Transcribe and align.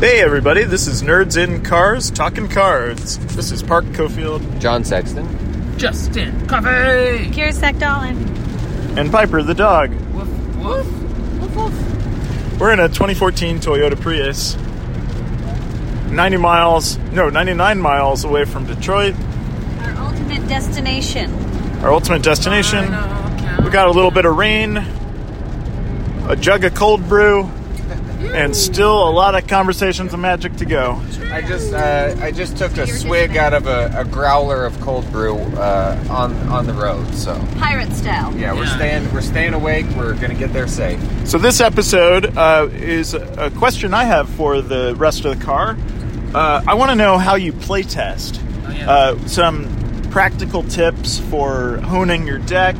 Hey 0.00 0.20
everybody, 0.20 0.62
this 0.64 0.86
is 0.86 1.02
Nerds 1.02 1.36
in 1.36 1.62
Cars 1.64 2.10
talking 2.10 2.46
cards. 2.48 3.18
This 3.34 3.50
is 3.50 3.62
Park 3.64 3.84
Cofield 3.86 4.60
John 4.60 4.84
Sexton. 4.84 5.26
Justin 5.76 6.46
Coffee. 6.46 6.66
Kira 7.30 7.52
Sekdalin. 7.52 8.16
and 8.96 9.10
Piper 9.10 9.42
the 9.42 9.54
dog. 9.54 9.90
Woof 10.12 10.28
woof. 10.56 10.86
Woof 11.40 11.56
woof. 11.56 12.60
We're 12.60 12.72
in 12.72 12.80
a 12.80 12.88
2014 12.88 13.58
Toyota 13.58 14.00
Prius. 14.00 14.56
90 16.12 16.36
miles, 16.38 16.96
no, 17.12 17.28
99 17.28 17.78
miles 17.80 18.24
away 18.24 18.44
from 18.44 18.66
Detroit, 18.66 19.14
Our 19.82 19.90
ultimate 20.06 20.48
destination. 20.48 21.32
our 21.82 21.92
ultimate 21.92 22.22
destination. 22.22 22.84
We 23.64 23.70
got 23.70 23.88
a 23.88 23.90
little 23.90 24.10
bit 24.10 24.24
of 24.24 24.36
rain, 24.36 24.78
a 26.28 26.36
jug 26.36 26.64
of 26.64 26.74
cold 26.74 27.06
brew, 27.08 27.50
and 28.20 28.54
still 28.54 29.08
a 29.08 29.10
lot 29.10 29.34
of 29.34 29.46
conversations 29.46 30.12
and 30.12 30.22
magic 30.22 30.56
to 30.56 30.64
go. 30.64 31.00
I 31.30 31.40
just 31.42 31.72
uh, 31.72 32.16
I 32.20 32.30
just 32.30 32.56
took 32.56 32.76
a 32.76 32.86
swig 32.86 33.36
out 33.36 33.54
of 33.54 33.66
a, 33.66 33.92
a 33.94 34.04
growler 34.04 34.64
of 34.64 34.78
cold 34.80 35.10
brew 35.12 35.36
uh, 35.36 36.04
on 36.10 36.34
on 36.48 36.66
the 36.66 36.72
road. 36.74 37.14
So 37.14 37.34
Pirate 37.58 37.92
style. 37.92 38.34
yeah, 38.36 38.52
we're 38.54 38.66
staying 38.66 39.12
we're 39.12 39.20
staying 39.20 39.54
awake. 39.54 39.86
We're 39.96 40.14
gonna 40.14 40.34
get 40.34 40.52
there 40.52 40.68
safe. 40.68 41.00
So 41.28 41.38
this 41.38 41.60
episode 41.60 42.36
uh, 42.36 42.68
is 42.72 43.14
a 43.14 43.50
question 43.56 43.94
I 43.94 44.04
have 44.04 44.28
for 44.28 44.60
the 44.60 44.94
rest 44.96 45.24
of 45.24 45.38
the 45.38 45.44
car. 45.44 45.76
Uh, 46.34 46.62
I 46.66 46.74
want 46.74 46.90
to 46.90 46.94
know 46.96 47.16
how 47.18 47.36
you 47.36 47.52
play 47.52 47.82
test. 47.82 48.40
Oh, 48.66 48.70
yeah. 48.70 48.90
Uh, 48.90 49.18
some 49.26 49.66
practical 50.10 50.62
tips 50.62 51.18
for 51.18 51.78
honing 51.78 52.26
your 52.26 52.38
deck, 52.38 52.76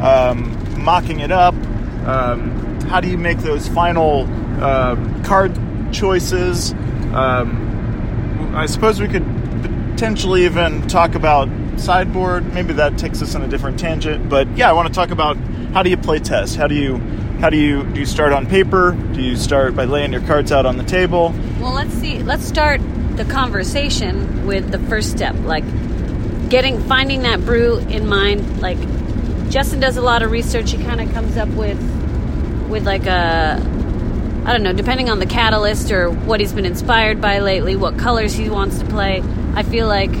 um, 0.00 0.82
mocking 0.82 1.20
it 1.20 1.32
up. 1.32 1.54
Um, 2.06 2.80
how 2.82 3.00
do 3.00 3.08
you 3.08 3.16
make 3.18 3.38
those 3.38 3.66
final 3.66 4.26
um, 4.64 5.22
card 5.24 5.56
choices? 5.92 6.72
Um, 7.12 8.52
I 8.54 8.66
suppose 8.66 9.00
we 9.00 9.08
could 9.08 9.24
potentially 9.62 10.44
even 10.44 10.86
talk 10.88 11.14
about 11.14 11.48
sideboard. 11.76 12.52
Maybe 12.54 12.72
that 12.74 12.98
takes 12.98 13.20
us 13.20 13.34
on 13.34 13.42
a 13.42 13.48
different 13.48 13.78
tangent. 13.78 14.28
But 14.28 14.48
yeah, 14.56 14.70
I 14.70 14.72
want 14.72 14.88
to 14.88 14.94
talk 14.94 15.10
about 15.10 15.36
how 15.72 15.82
do 15.82 15.90
you 15.90 15.96
play 15.96 16.18
test? 16.18 16.56
How 16.56 16.66
do 16.66 16.74
you 16.74 16.98
how 17.40 17.50
do 17.50 17.56
you 17.56 17.84
do 17.84 18.00
you 18.00 18.06
start 18.06 18.32
on 18.32 18.46
paper? 18.46 18.92
Do 19.12 19.20
you 19.20 19.36
start 19.36 19.76
by 19.76 19.84
laying 19.84 20.12
your 20.12 20.22
cards 20.22 20.52
out 20.52 20.66
on 20.66 20.78
the 20.78 20.84
table? 20.84 21.34
Well, 21.60 21.72
let's 21.74 21.92
see. 21.94 22.22
Let's 22.22 22.44
start 22.44 22.80
the 23.16 23.24
conversation 23.24 24.46
with 24.46 24.70
the 24.70 24.78
first 24.78 25.10
step, 25.10 25.34
like 25.44 25.64
getting 26.48 26.80
finding 26.84 27.22
that 27.22 27.44
brew 27.44 27.78
in 27.78 28.08
mind. 28.08 28.60
Like 28.60 28.78
Justin 29.50 29.80
does 29.80 29.96
a 29.96 30.02
lot 30.02 30.22
of 30.22 30.30
research. 30.30 30.70
He 30.70 30.78
kind 30.78 31.00
of 31.00 31.12
comes 31.12 31.36
up 31.36 31.48
with 31.50 31.78
with 32.68 32.86
like 32.86 33.06
a 33.06 33.73
I 34.46 34.52
don't 34.52 34.62
know, 34.62 34.72
depending 34.72 35.08
on 35.10 35.18
the 35.18 35.26
catalyst 35.26 35.90
or 35.90 36.10
what 36.10 36.38
he's 36.40 36.52
been 36.52 36.66
inspired 36.66 37.20
by 37.20 37.38
lately, 37.38 37.76
what 37.76 37.98
colors 37.98 38.34
he 38.34 38.50
wants 38.50 38.78
to 38.78 38.84
play. 38.86 39.22
I 39.54 39.62
feel 39.62 39.86
like 39.86 40.12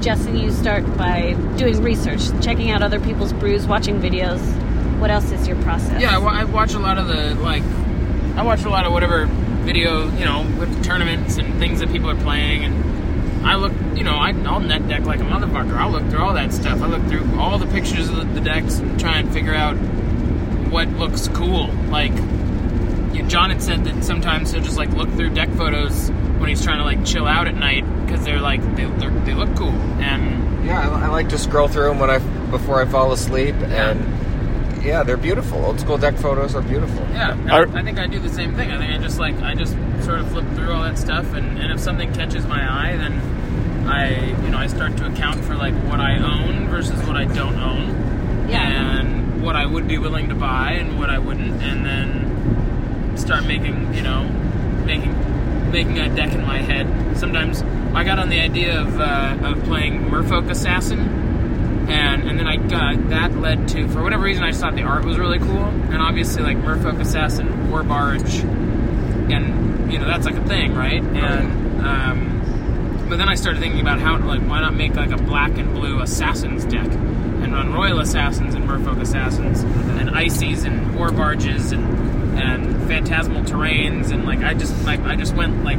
Justin, 0.00 0.36
you 0.36 0.50
start 0.50 0.84
by 0.96 1.32
doing 1.56 1.82
research, 1.82 2.20
checking 2.42 2.70
out 2.70 2.82
other 2.82 3.00
people's 3.00 3.32
brews, 3.32 3.66
watching 3.66 4.00
videos. 4.00 4.40
What 4.98 5.10
else 5.10 5.30
is 5.32 5.46
your 5.48 5.60
process? 5.62 6.00
Yeah, 6.02 6.14
I, 6.14 6.18
wa- 6.18 6.32
I 6.32 6.44
watch 6.44 6.74
a 6.74 6.78
lot 6.78 6.98
of 6.98 7.08
the 7.08 7.34
like. 7.36 7.62
I 8.36 8.42
watch 8.42 8.64
a 8.64 8.70
lot 8.70 8.86
of 8.86 8.92
whatever 8.92 9.26
video, 9.26 10.10
you 10.16 10.24
know, 10.24 10.42
with 10.58 10.84
tournaments 10.84 11.36
and 11.38 11.58
things 11.58 11.80
that 11.80 11.90
people 11.90 12.10
are 12.10 12.16
playing, 12.22 12.64
and 12.64 13.46
I 13.46 13.56
look, 13.56 13.72
you 13.94 14.04
know, 14.04 14.14
I, 14.14 14.30
I'll 14.46 14.60
net 14.60 14.86
deck 14.88 15.02
like 15.04 15.20
a 15.20 15.24
motherfucker. 15.24 15.74
I'll 15.76 15.90
look 15.90 16.06
through 16.10 16.20
all 16.22 16.34
that 16.34 16.52
stuff. 16.52 16.80
I 16.82 16.86
look 16.86 17.02
through 17.08 17.38
all 17.38 17.58
the 17.58 17.66
pictures 17.66 18.08
of 18.10 18.16
the, 18.16 18.24
the 18.24 18.40
decks 18.40 18.78
and 18.78 19.00
try 19.00 19.18
and 19.18 19.32
figure 19.32 19.54
out 19.54 19.74
what 20.70 20.88
looks 20.90 21.28
cool. 21.28 21.68
Like, 21.88 22.12
you, 23.12 23.22
John 23.24 23.50
had 23.50 23.62
said 23.62 23.84
that 23.84 24.04
sometimes 24.04 24.52
he'll 24.52 24.62
just 24.62 24.76
like 24.76 24.90
look 24.90 25.08
through 25.10 25.30
deck 25.30 25.50
photos 25.50 26.10
when 26.38 26.48
he's 26.48 26.62
trying 26.64 26.78
to 26.78 26.84
like 26.84 27.04
chill 27.04 27.26
out 27.26 27.46
at 27.48 27.54
night 27.56 27.84
because 28.06 28.24
they're 28.24 28.40
like 28.40 28.60
they 28.76 28.84
they're, 28.84 29.10
they 29.10 29.34
look 29.34 29.54
cool 29.56 29.70
and 30.00 30.64
Yeah, 30.66 30.88
I, 30.90 31.06
I 31.06 31.08
like 31.08 31.28
to 31.30 31.38
scroll 31.38 31.68
through 31.68 31.88
them 31.88 31.98
when 31.98 32.10
I 32.10 32.18
before 32.50 32.80
I 32.80 32.84
fall 32.86 33.12
asleep, 33.12 33.54
and 33.56 34.82
yeah, 34.84 35.02
they're 35.02 35.16
beautiful. 35.16 35.64
Old 35.64 35.78
school 35.78 35.98
deck 35.98 36.16
photos 36.16 36.54
are 36.54 36.62
beautiful. 36.62 37.00
Yeah, 37.12 37.36
I, 37.50 37.62
I 37.78 37.82
think 37.82 37.98
I 37.98 38.06
do 38.06 38.18
the 38.18 38.28
same 38.30 38.54
thing. 38.56 38.70
I 38.70 38.78
think 38.78 38.92
I 38.92 38.98
just 38.98 39.18
like 39.18 39.36
I 39.42 39.54
just 39.54 39.74
sort 40.04 40.20
of 40.20 40.28
flip 40.30 40.46
through 40.54 40.72
all 40.72 40.82
that 40.82 40.98
stuff, 40.98 41.32
and, 41.34 41.58
and 41.58 41.70
if 41.72 41.80
something 41.80 42.12
catches 42.14 42.46
my 42.46 42.60
eye, 42.92 42.96
then 42.96 43.86
I 43.86 44.30
you 44.44 44.50
know 44.50 44.58
I 44.58 44.66
start 44.68 44.96
to 44.98 45.06
account 45.06 45.44
for 45.44 45.54
like 45.54 45.74
what 45.90 46.00
I 46.00 46.16
own 46.18 46.68
versus 46.68 46.98
what 47.06 47.16
I 47.16 47.24
don't 47.26 47.56
own, 47.60 48.48
Yeah. 48.48 49.00
and 49.00 49.42
what 49.42 49.54
I 49.56 49.66
would 49.66 49.86
be 49.86 49.98
willing 49.98 50.28
to 50.30 50.34
buy 50.34 50.72
and 50.72 50.98
what 50.98 51.10
I 51.10 51.18
wouldn't, 51.18 51.62
and 51.62 51.84
then 51.84 52.29
start 53.20 53.44
making 53.44 53.94
you 53.94 54.02
know 54.02 54.24
making 54.84 55.70
making 55.70 55.98
a 55.98 56.14
deck 56.14 56.32
in 56.32 56.44
my 56.46 56.58
head. 56.58 57.16
Sometimes 57.16 57.62
I 57.94 58.04
got 58.04 58.18
on 58.18 58.28
the 58.28 58.40
idea 58.40 58.80
of 58.80 59.00
uh, 59.00 59.38
of 59.42 59.62
playing 59.64 60.04
Merfolk 60.10 60.50
Assassin 60.50 61.20
and 61.90 62.28
and 62.28 62.38
then 62.38 62.46
I 62.46 62.56
got 62.56 63.10
that 63.10 63.36
led 63.36 63.68
to 63.68 63.88
for 63.88 64.02
whatever 64.02 64.22
reason 64.22 64.44
I 64.44 64.50
just 64.50 64.60
thought 64.60 64.74
the 64.74 64.82
art 64.82 65.04
was 65.04 65.18
really 65.18 65.38
cool, 65.38 65.64
and 65.64 65.96
obviously 65.96 66.42
like 66.42 66.56
Merfolk 66.58 67.00
Assassin, 67.00 67.70
War 67.70 67.82
Barge, 67.82 68.34
and 68.40 69.92
you 69.92 69.98
know 69.98 70.06
that's 70.06 70.24
like 70.24 70.36
a 70.36 70.46
thing, 70.46 70.74
right? 70.74 71.02
And 71.02 71.80
um, 71.82 73.06
but 73.08 73.16
then 73.16 73.28
I 73.28 73.34
started 73.34 73.60
thinking 73.60 73.80
about 73.80 73.98
how 74.00 74.18
like 74.18 74.40
why 74.42 74.60
not 74.60 74.74
make 74.74 74.94
like 74.94 75.10
a 75.10 75.16
black 75.16 75.58
and 75.58 75.74
blue 75.74 76.00
assassins 76.00 76.64
deck 76.64 76.86
and 76.86 77.52
run 77.52 77.72
Royal 77.72 77.98
Assassins 78.00 78.54
and 78.54 78.64
Merfolk 78.68 79.00
Assassins 79.00 79.62
and 79.62 80.10
Ices 80.10 80.64
and 80.64 80.94
War 80.94 81.10
Barges 81.10 81.72
and 81.72 82.19
and 82.54 82.88
Phantasmal 82.88 83.42
Terrains 83.42 84.10
and 84.10 84.24
like 84.24 84.40
I 84.40 84.54
just 84.54 84.84
like 84.84 85.00
I 85.00 85.16
just 85.16 85.34
went 85.34 85.64
like 85.64 85.78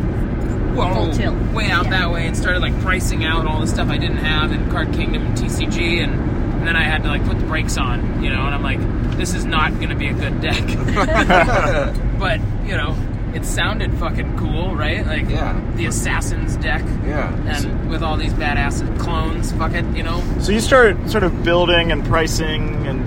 whoa 0.75 0.93
Full 0.93 1.11
tilt. 1.13 1.35
way 1.53 1.69
out 1.69 1.85
Yeah. 1.85 1.91
that 1.91 2.11
way 2.11 2.25
and 2.27 2.35
started 2.37 2.61
like 2.61 2.77
pricing 2.81 3.25
out 3.25 3.45
all 3.45 3.59
the 3.59 3.67
stuff 3.67 3.89
I 3.89 3.97
didn't 3.97 4.17
have 4.17 4.51
in 4.51 4.69
Card 4.71 4.93
Kingdom 4.93 5.25
and 5.25 5.37
TCG 5.37 6.01
and, 6.03 6.13
and 6.13 6.67
then 6.67 6.75
I 6.75 6.83
had 6.83 7.03
to 7.03 7.09
like 7.09 7.25
put 7.25 7.39
the 7.39 7.45
brakes 7.45 7.77
on, 7.77 8.23
you 8.23 8.29
know, 8.29 8.41
and 8.45 8.55
I'm 8.55 8.63
like, 8.63 8.79
this 9.17 9.33
is 9.33 9.45
not 9.45 9.77
gonna 9.79 9.95
be 9.95 10.07
a 10.07 10.13
good 10.13 10.39
deck. 10.41 10.61
but, 12.19 12.39
you 12.65 12.77
know, 12.77 12.95
it 13.33 13.45
sounded 13.45 13.93
fucking 13.97 14.37
cool, 14.37 14.75
right? 14.75 15.05
Like 15.05 15.29
Yeah. 15.29 15.59
the 15.75 15.85
Assassin's 15.87 16.55
deck. 16.57 16.83
Yeah. 17.05 17.33
And 17.47 17.89
with 17.89 18.03
all 18.03 18.15
these 18.17 18.33
badass 18.33 18.97
clones, 18.99 19.51
fuck 19.53 19.73
it, 19.73 19.85
you 19.95 20.03
know? 20.03 20.21
So 20.39 20.51
you 20.51 20.59
start 20.59 21.09
sort 21.09 21.23
of 21.23 21.43
building 21.43 21.91
and 21.91 22.05
pricing 22.05 22.85
and 22.87 23.01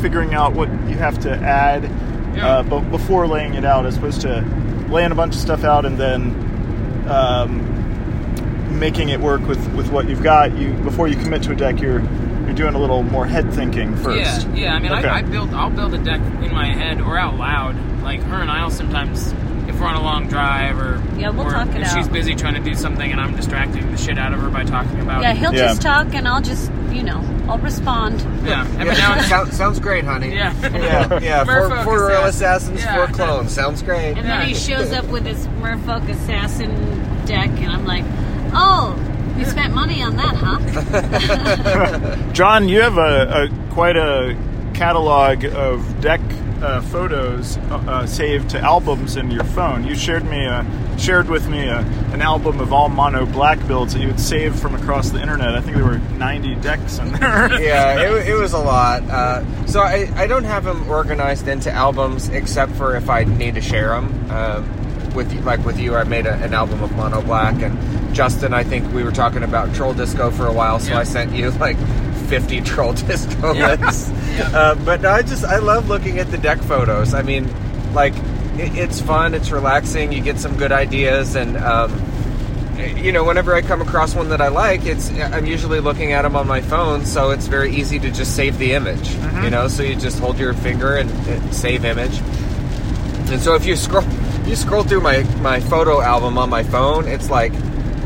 figuring 0.00 0.34
out 0.34 0.52
what 0.52 0.68
you 0.88 0.96
have 0.96 1.18
to 1.20 1.30
add 1.32 1.84
Yeah. 2.34 2.46
uh, 2.46 2.62
but 2.62 2.80
before 2.90 3.26
laying 3.26 3.54
it 3.54 3.64
out, 3.64 3.86
as 3.86 3.96
opposed 3.96 4.20
to 4.22 4.42
laying 4.88 5.12
a 5.12 5.14
bunch 5.14 5.34
of 5.34 5.40
stuff 5.40 5.64
out 5.64 5.84
and 5.84 5.98
then 5.98 6.34
um, 7.08 8.78
making 8.78 9.08
it 9.08 9.20
work 9.20 9.46
with, 9.46 9.58
with 9.74 9.90
what 9.90 10.08
you've 10.08 10.22
got. 10.22 10.56
You 10.56 10.72
before 10.74 11.08
you 11.08 11.16
commit 11.16 11.42
to 11.44 11.52
a 11.52 11.56
deck, 11.56 11.80
you're 11.80 12.00
you're 12.44 12.54
doing 12.54 12.74
a 12.74 12.78
little 12.78 13.02
more 13.02 13.26
head 13.26 13.52
thinking 13.52 13.96
first. 13.96 14.46
Yeah, 14.48 14.54
yeah. 14.54 14.74
I 14.74 14.78
mean, 14.78 14.92
Okay. 14.92 15.06
I, 15.08 15.18
I 15.18 15.22
build. 15.22 15.50
I'll 15.54 15.70
build 15.70 15.94
a 15.94 15.98
deck 15.98 16.20
in 16.42 16.52
my 16.52 16.66
head 16.66 17.00
or 17.00 17.18
out 17.18 17.36
loud. 17.36 17.76
Like 18.02 18.20
her 18.22 18.36
and 18.36 18.50
I'll 18.50 18.70
sometimes, 18.70 19.32
if 19.68 19.78
we're 19.78 19.86
on 19.86 19.96
a 19.96 20.02
long 20.02 20.28
drive 20.28 20.78
or 20.78 21.02
Yeah, 21.18 21.28
we'll 21.30 21.46
or 21.46 21.50
talk 21.50 21.68
it 21.68 21.82
if 21.82 21.90
she's 21.92 22.08
busy 22.08 22.34
trying 22.34 22.54
to 22.54 22.60
do 22.60 22.74
something 22.74 23.10
and 23.12 23.20
I'm 23.20 23.36
distracting 23.36 23.90
the 23.90 23.98
shit 23.98 24.16
out 24.18 24.32
of 24.32 24.40
her 24.40 24.48
by 24.48 24.64
talking 24.64 25.00
about. 25.00 25.22
Yeah, 25.22 25.34
he'll 25.34 25.52
Yeah. 25.52 25.66
just 25.66 25.82
talk 25.82 26.14
and 26.14 26.26
I'll 26.26 26.40
just, 26.40 26.70
you 26.92 27.02
know, 27.02 27.20
I'll 27.48 27.58
respond. 27.58 28.20
yeah. 28.44 28.62
Every 28.78 28.86
Yeah, 28.86 28.92
now 28.98 29.12
and 29.14 29.22
sounds, 29.26 29.56
sounds 29.56 29.78
great, 29.80 30.04
honey. 30.04 30.34
yeah. 30.34 30.54
yeah, 30.62 31.18
yeah. 31.22 31.44
Four, 31.44 31.54
Merfolk 31.70 31.84
four 31.84 32.00
Royal 32.08 32.24
Assassin. 32.24 32.74
Assassins, 32.74 32.80
Yeah. 32.80 33.06
four 33.06 33.14
clones. 33.14 33.52
Sounds 33.52 33.82
great. 33.82 34.16
And 34.18 34.26
then 34.26 34.46
he 34.46 34.54
shows 34.54 34.92
up 34.92 35.04
with 35.06 35.24
his 35.26 35.46
Merfolk 35.60 36.08
Assassin 36.08 36.70
deck, 37.26 37.50
and 37.50 37.70
I'm 37.72 37.84
like, 37.84 38.04
oh, 38.54 38.96
you 39.38 39.44
spent 39.44 39.72
money 39.74 40.02
on 40.02 40.16
that, 40.16 40.34
huh? 40.34 40.58
John, 42.32 42.68
you 42.68 42.80
have 42.80 42.98
a, 42.98 43.44
a 43.44 43.72
quite 43.72 43.96
a 43.96 44.36
catalog 44.74 45.44
of 45.44 46.00
deck 46.00 46.20
uh, 46.62 46.80
photos 46.82 47.56
uh, 47.56 47.76
uh, 47.86 48.06
saved 48.06 48.50
to 48.50 48.58
albums 48.60 49.16
in 49.16 49.30
your 49.30 49.44
phone. 49.44 49.84
You 49.84 49.94
shared 49.94 50.24
me 50.24 50.44
a, 50.44 50.66
shared 50.98 51.28
with 51.28 51.48
me 51.48 51.68
a, 51.68 51.78
an 52.12 52.20
album 52.22 52.60
of 52.60 52.72
all 52.72 52.88
mono 52.88 53.24
black 53.26 53.64
builds 53.66 53.94
that 53.94 54.00
you 54.00 54.08
had 54.08 54.20
saved 54.20 54.58
from 54.58 54.74
across 54.74 55.10
the 55.10 55.20
internet. 55.20 55.54
I 55.54 55.60
think 55.60 55.76
there 55.76 55.84
were 55.86 55.98
90 55.98 56.56
decks 56.56 56.98
in 56.98 57.12
there. 57.12 57.20
yeah, 57.62 58.00
it, 58.00 58.28
it 58.28 58.34
was 58.34 58.52
a 58.52 58.58
lot. 58.58 59.02
Uh, 59.04 59.66
so 59.66 59.80
I, 59.80 60.10
I 60.16 60.26
don't 60.26 60.44
have 60.44 60.64
them 60.64 60.88
organized 60.90 61.48
into 61.48 61.70
albums 61.70 62.28
except 62.30 62.72
for 62.72 62.96
if 62.96 63.08
I 63.08 63.24
need 63.24 63.54
to 63.54 63.60
share 63.60 63.88
them. 63.90 64.30
Um, 64.30 64.74
with 65.14 65.32
you, 65.32 65.40
like 65.40 65.64
with 65.64 65.78
you, 65.80 65.96
I 65.96 66.04
made 66.04 66.26
a, 66.26 66.34
an 66.34 66.52
album 66.54 66.82
of 66.82 66.92
Mono 66.94 67.22
Black, 67.22 67.60
and 67.62 68.14
Justin, 68.14 68.52
I 68.52 68.62
think 68.62 68.92
we 68.92 69.02
were 69.02 69.10
talking 69.10 69.42
about 69.42 69.74
Troll 69.74 69.94
Disco 69.94 70.30
for 70.30 70.46
a 70.46 70.52
while, 70.52 70.78
so 70.78 70.90
Yeah. 70.90 70.98
I 70.98 71.04
sent 71.04 71.32
you 71.34 71.50
like 71.52 71.76
50 72.28 72.60
Troll 72.62 72.92
Disco 72.92 73.52
Yeah. 73.54 73.74
lists. 73.74 74.10
Yeah. 74.38 74.50
Uh, 74.56 74.74
but 74.76 75.04
I 75.04 75.22
just 75.22 75.44
I 75.44 75.58
love 75.58 75.88
looking 75.88 76.18
at 76.20 76.30
the 76.30 76.38
deck 76.38 76.58
photos. 76.60 77.12
I 77.14 77.22
mean, 77.22 77.48
like 77.94 78.14
it, 78.58 78.76
it's 78.76 79.00
fun, 79.00 79.34
it's 79.34 79.50
relaxing. 79.50 80.12
You 80.12 80.22
get 80.22 80.38
some 80.38 80.56
good 80.56 80.72
ideas, 80.72 81.34
and 81.34 81.56
um, 81.56 81.90
you 82.96 83.12
know, 83.12 83.24
whenever 83.24 83.54
I 83.54 83.62
come 83.62 83.80
across 83.80 84.14
one 84.14 84.28
that 84.30 84.40
I 84.40 84.48
like, 84.48 84.86
it's 84.86 85.10
I'm 85.10 85.46
usually 85.46 85.80
looking 85.80 86.12
at 86.12 86.22
them 86.22 86.36
on 86.36 86.46
my 86.46 86.60
phone, 86.60 87.04
so 87.04 87.30
it's 87.30 87.46
very 87.46 87.74
easy 87.74 87.98
to 87.98 88.10
just 88.10 88.36
save 88.36 88.58
the 88.58 88.72
image. 88.72 89.10
You 89.42 89.50
know, 89.50 89.68
so 89.68 89.82
you 89.82 89.96
just 89.96 90.18
hold 90.18 90.38
your 90.38 90.54
finger 90.54 90.96
and, 90.96 91.10
and 91.28 91.54
save 91.54 91.84
image. 91.84 92.18
And 93.30 93.40
so 93.40 93.54
if 93.54 93.66
you 93.66 93.76
scroll 93.76 94.04
you 94.46 94.56
scroll 94.56 94.82
through 94.82 95.02
my 95.02 95.22
my 95.40 95.60
photo 95.60 96.00
album 96.00 96.38
on 96.38 96.48
my 96.48 96.62
phone, 96.62 97.06
it's 97.06 97.30
like 97.30 97.52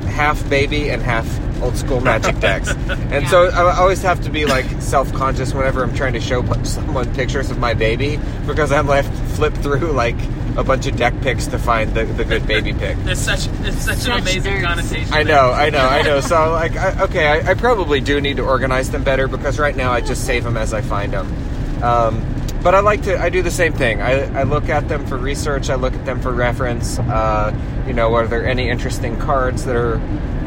half 0.07 0.49
baby 0.51 0.91
and 0.91 1.01
half 1.01 1.27
old 1.63 1.77
school 1.77 2.01
magic 2.01 2.39
decks. 2.41 2.69
And 2.69 3.27
so 3.29 3.49
I 3.49 3.77
always 3.79 4.03
have 4.03 4.23
to 4.25 4.31
be 4.31 4.47
like 4.47 4.67
self 4.81 5.13
conscious 5.13 5.55
whenever 5.55 5.83
I'm 5.83 5.95
trying 5.95 6.15
to 6.15 6.21
show 6.21 6.43
someone 6.65 7.15
pictures 7.15 7.51
of 7.51 7.59
my 7.59 7.75
baby 7.75 8.19
because 8.47 8.73
I'm 8.73 8.87
left 8.87 9.13
flip 9.37 9.55
through 9.55 9.93
like 9.93 10.17
a 10.57 10.65
bunch 10.65 10.87
of 10.87 10.97
deck 10.97 11.15
picks 11.23 11.47
to 11.49 11.59
find 11.59 11.95
the, 11.95 12.05
the 12.05 12.25
good 12.25 12.47
baby 12.47 12.73
pick. 12.73 12.97
It's 13.07 13.21
such 13.21 13.47
it's 13.63 13.85
such, 13.85 13.99
Such 13.99 14.09
an 14.13 14.21
amazing 14.23 14.55
nerds. 14.55 14.63
connotation. 14.65 15.13
I 15.13 15.23
know, 15.23 15.51
I 15.51 15.71
know, 15.71 15.79
I 15.87 16.03
know. 16.03 16.21
So 16.21 16.51
like, 16.53 16.77
I, 16.77 17.03
okay, 17.05 17.27
I, 17.27 17.53
I 17.53 17.55
probably 17.55 18.01
do 18.01 18.21
need 18.21 18.37
to 18.37 18.43
organize 18.45 18.91
them 18.91 19.03
better 19.03 19.29
because 19.29 19.59
right 19.59 19.75
now 19.77 19.93
I 19.93 20.01
just 20.01 20.27
save 20.27 20.45
them 20.45 20.57
as 20.57 20.73
I 20.75 20.81
find 20.83 21.13
them. 21.13 21.83
Um, 21.83 22.23
but 22.63 22.75
I 22.77 22.81
like 22.81 23.03
to. 23.05 23.19
I 23.21 23.29
do 23.29 23.43
the 23.43 23.51
same 23.51 23.73
thing. 23.73 24.01
I, 24.01 24.41
I 24.41 24.43
look 24.45 24.69
at 24.69 24.89
them 24.89 25.05
for 25.07 25.17
research. 25.17 25.69
I 25.69 25.75
look 25.75 25.95
at 25.95 26.05
them 26.05 26.21
for 26.23 26.31
reference. 26.33 26.99
Uh, 26.99 27.53
you 27.89 27.93
know, 27.93 28.15
are 28.15 28.27
there 28.29 28.47
any 28.47 28.69
interesting 28.69 29.19
cards 29.19 29.65
that 29.65 29.75
are 29.75 29.99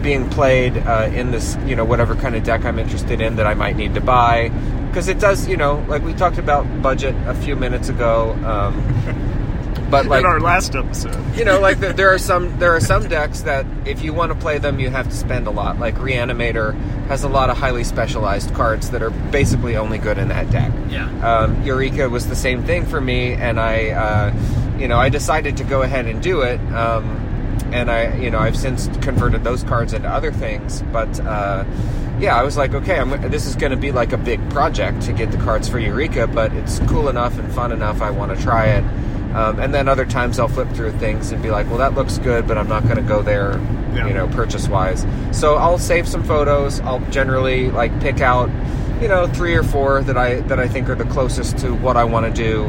being 0.01 0.29
played 0.29 0.77
uh, 0.77 1.09
in 1.13 1.31
this? 1.31 1.57
You 1.65 1.75
know, 1.75 1.83
whatever 1.83 2.15
kind 2.15 2.35
of 2.37 2.43
deck 2.43 2.63
I'm 2.63 2.79
interested 2.79 3.19
in 3.19 3.35
that 3.35 3.47
I 3.47 3.53
might 3.53 3.75
need 3.75 3.95
to 3.95 4.01
buy. 4.01 4.47
Because 4.87 5.09
it 5.09 5.19
does. 5.19 5.45
You 5.49 5.57
know, 5.57 5.83
like 5.89 6.03
we 6.03 6.13
talked 6.13 6.37
about 6.37 6.63
budget 6.81 7.13
a 7.25 7.33
few 7.35 7.57
minutes 7.57 7.89
ago. 7.89 8.31
Um, 8.45 9.33
but 9.89 10.05
like 10.05 10.21
in 10.21 10.25
our 10.25 10.39
last 10.39 10.75
episode. 10.75 11.35
you 11.35 11.45
know, 11.45 11.59
like 11.59 11.79
the, 11.81 11.93
there 11.93 12.13
are 12.13 12.17
some 12.17 12.57
there 12.59 12.75
are 12.75 12.79
some 12.79 13.07
decks 13.07 13.41
that 13.41 13.65
if 13.85 14.03
you 14.03 14.13
want 14.13 14.31
to 14.31 14.37
play 14.37 14.57
them, 14.57 14.79
you 14.79 14.89
have 14.89 15.07
to 15.09 15.15
spend 15.15 15.47
a 15.47 15.51
lot. 15.51 15.79
Like 15.79 15.95
Reanimator 15.95 16.73
has 17.07 17.23
a 17.23 17.29
lot 17.29 17.49
of 17.49 17.57
highly 17.57 17.83
specialized 17.83 18.53
cards 18.53 18.91
that 18.91 19.01
are 19.01 19.11
basically 19.11 19.75
only 19.75 19.97
good 19.97 20.17
in 20.17 20.29
that 20.29 20.49
deck. 20.49 20.71
Yeah. 20.89 21.09
Um, 21.27 21.61
Eureka 21.63 22.09
was 22.09 22.27
the 22.27 22.35
same 22.35 22.63
thing 22.63 22.85
for 22.85 22.99
me, 22.99 23.33
and 23.33 23.59
I, 23.59 23.89
uh, 23.89 24.77
you 24.77 24.87
know, 24.87 24.97
I 24.97 25.09
decided 25.09 25.57
to 25.57 25.63
go 25.63 25.83
ahead 25.83 26.05
and 26.05 26.21
do 26.21 26.41
it. 26.41 26.59
Um, 26.73 27.21
and 27.71 27.89
I, 27.89 28.15
you 28.17 28.29
know, 28.29 28.39
I've 28.39 28.57
since 28.57 28.87
converted 28.97 29.43
those 29.43 29.63
cards 29.63 29.93
into 29.93 30.07
other 30.07 30.31
things. 30.31 30.81
But 30.93 31.19
uh, 31.21 31.65
yeah, 32.19 32.35
I 32.35 32.43
was 32.43 32.57
like, 32.57 32.73
okay, 32.73 32.99
I'm, 32.99 33.29
this 33.29 33.45
is 33.45 33.55
going 33.55 33.71
to 33.71 33.77
be 33.77 33.91
like 33.91 34.13
a 34.13 34.17
big 34.17 34.49
project 34.49 35.01
to 35.03 35.13
get 35.13 35.31
the 35.31 35.37
cards 35.37 35.67
for 35.67 35.79
Eureka, 35.79 36.27
but 36.27 36.53
it's 36.53 36.79
cool 36.87 37.09
enough 37.09 37.37
and 37.37 37.51
fun 37.53 37.71
enough. 37.71 38.01
I 38.01 38.11
want 38.11 38.35
to 38.35 38.41
try 38.41 38.67
it. 38.67 38.83
Um, 39.35 39.59
and 39.59 39.73
then 39.73 39.89
other 39.89 40.05
times 40.05 40.39
I'll 40.39 40.47
flip 40.47 40.69
through 40.71 40.93
things 40.93 41.31
and 41.33 41.43
be 41.43 41.51
like, 41.51 41.67
well, 41.67 41.77
that 41.79 41.93
looks 41.93 42.17
good, 42.19 42.47
but 42.47 42.57
I'm 42.57 42.69
not 42.69 42.83
going 42.83 42.95
to 42.95 43.01
go 43.01 43.21
there, 43.21 43.59
Yeah. 43.93 44.07
you 44.07 44.13
know, 44.13 44.27
purchase 44.29 44.69
wise. 44.69 45.05
So 45.33 45.55
I'll 45.55 45.77
save 45.77 46.07
some 46.07 46.23
photos. 46.23 46.79
I'll 46.79 47.01
generally 47.11 47.69
like 47.69 47.99
pick 47.99 48.21
out, 48.21 48.49
you 49.01 49.09
know, 49.09 49.27
three 49.27 49.53
or 49.53 49.63
four 49.63 50.01
that 50.03 50.17
I 50.17 50.35
that 50.47 50.57
I 50.57 50.69
think 50.69 50.87
are 50.87 50.95
the 50.95 51.03
closest 51.05 51.57
to 51.59 51.73
what 51.75 51.97
I 51.97 52.05
want 52.05 52.25
to 52.27 52.31
do, 52.31 52.63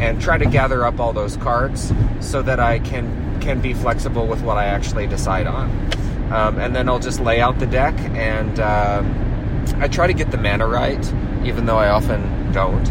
and 0.00 0.20
try 0.20 0.36
to 0.38 0.46
gather 0.46 0.84
up 0.84 0.98
all 0.98 1.12
those 1.12 1.36
cards 1.36 1.92
so 2.18 2.42
that 2.42 2.58
I 2.58 2.80
can 2.80 3.40
can 3.40 3.60
be 3.60 3.72
flexible 3.72 4.26
with 4.26 4.42
what 4.42 4.56
I 4.56 4.64
actually 4.64 5.06
decide 5.06 5.46
on. 5.46 5.70
Um, 6.32 6.58
and 6.58 6.74
then 6.74 6.88
I'll 6.88 6.98
just 6.98 7.20
lay 7.20 7.40
out 7.40 7.60
the 7.60 7.66
deck, 7.66 7.94
and 8.16 8.58
um, 8.58 9.76
I 9.80 9.86
try 9.86 10.08
to 10.08 10.12
get 10.12 10.32
the 10.32 10.36
mana 10.36 10.66
right, 10.66 11.02
even 11.44 11.64
though 11.66 11.78
I 11.78 11.90
often 11.90 12.50
don't. 12.52 12.84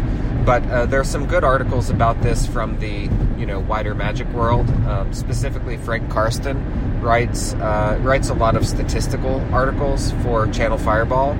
But 0.48 0.66
uh, 0.70 0.86
there 0.86 0.98
are 0.98 1.04
some 1.04 1.26
good 1.26 1.44
articles 1.44 1.90
about 1.90 2.22
this 2.22 2.46
from 2.46 2.80
the 2.80 3.10
you 3.38 3.44
know 3.44 3.60
wider 3.60 3.94
Magic 3.94 4.26
world. 4.28 4.66
Um, 4.86 5.12
specifically, 5.12 5.76
Frank 5.76 6.08
Karsten 6.08 7.02
writes 7.02 7.52
uh, 7.52 7.98
writes 8.00 8.30
a 8.30 8.34
lot 8.34 8.56
of 8.56 8.66
statistical 8.66 9.42
articles 9.52 10.12
for 10.22 10.46
Channel 10.46 10.78
Fireball, 10.78 11.32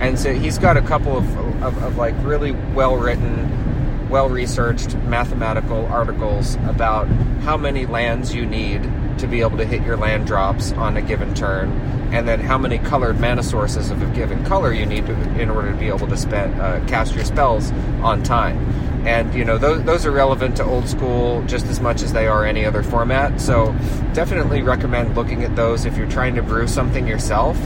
and 0.00 0.18
so 0.18 0.34
he's 0.34 0.58
got 0.58 0.76
a 0.76 0.82
couple 0.82 1.16
of, 1.16 1.62
of, 1.62 1.80
of 1.80 1.96
like 1.96 2.16
really 2.24 2.50
well 2.74 2.96
written, 2.96 4.08
well 4.08 4.28
researched 4.28 4.96
mathematical 4.96 5.86
articles 5.86 6.56
about 6.66 7.06
how 7.44 7.56
many 7.56 7.86
lands 7.86 8.34
you 8.34 8.44
need 8.44 8.82
to 9.18 9.26
be 9.26 9.40
able 9.40 9.56
to 9.58 9.64
hit 9.64 9.82
your 9.82 9.96
land 9.96 10.26
drops 10.26 10.72
on 10.72 10.96
a 10.96 11.02
given 11.02 11.34
turn, 11.34 11.70
and 12.12 12.26
then 12.26 12.40
how 12.40 12.58
many 12.58 12.78
colored 12.78 13.18
mana 13.18 13.42
sources 13.42 13.90
of 13.90 14.02
a 14.02 14.06
given 14.14 14.44
color 14.44 14.72
you 14.72 14.86
need 14.86 15.06
to, 15.06 15.40
in 15.40 15.50
order 15.50 15.72
to 15.72 15.76
be 15.76 15.88
able 15.88 16.06
to 16.06 16.16
spend, 16.16 16.60
uh, 16.60 16.84
cast 16.86 17.14
your 17.14 17.24
spells 17.24 17.72
on 18.02 18.22
time. 18.22 18.58
And 19.06 19.32
you 19.34 19.44
know 19.44 19.56
those, 19.56 19.84
those 19.84 20.04
are 20.04 20.10
relevant 20.10 20.56
to 20.56 20.64
old 20.64 20.88
school 20.88 21.44
just 21.46 21.66
as 21.66 21.80
much 21.80 22.02
as 22.02 22.12
they 22.12 22.26
are 22.26 22.44
any 22.44 22.64
other 22.64 22.82
format. 22.82 23.40
So 23.40 23.72
definitely 24.14 24.62
recommend 24.62 25.14
looking 25.14 25.44
at 25.44 25.54
those 25.54 25.84
if 25.84 25.96
you're 25.96 26.10
trying 26.10 26.34
to 26.34 26.42
brew 26.42 26.66
something 26.66 27.06
yourself. 27.06 27.56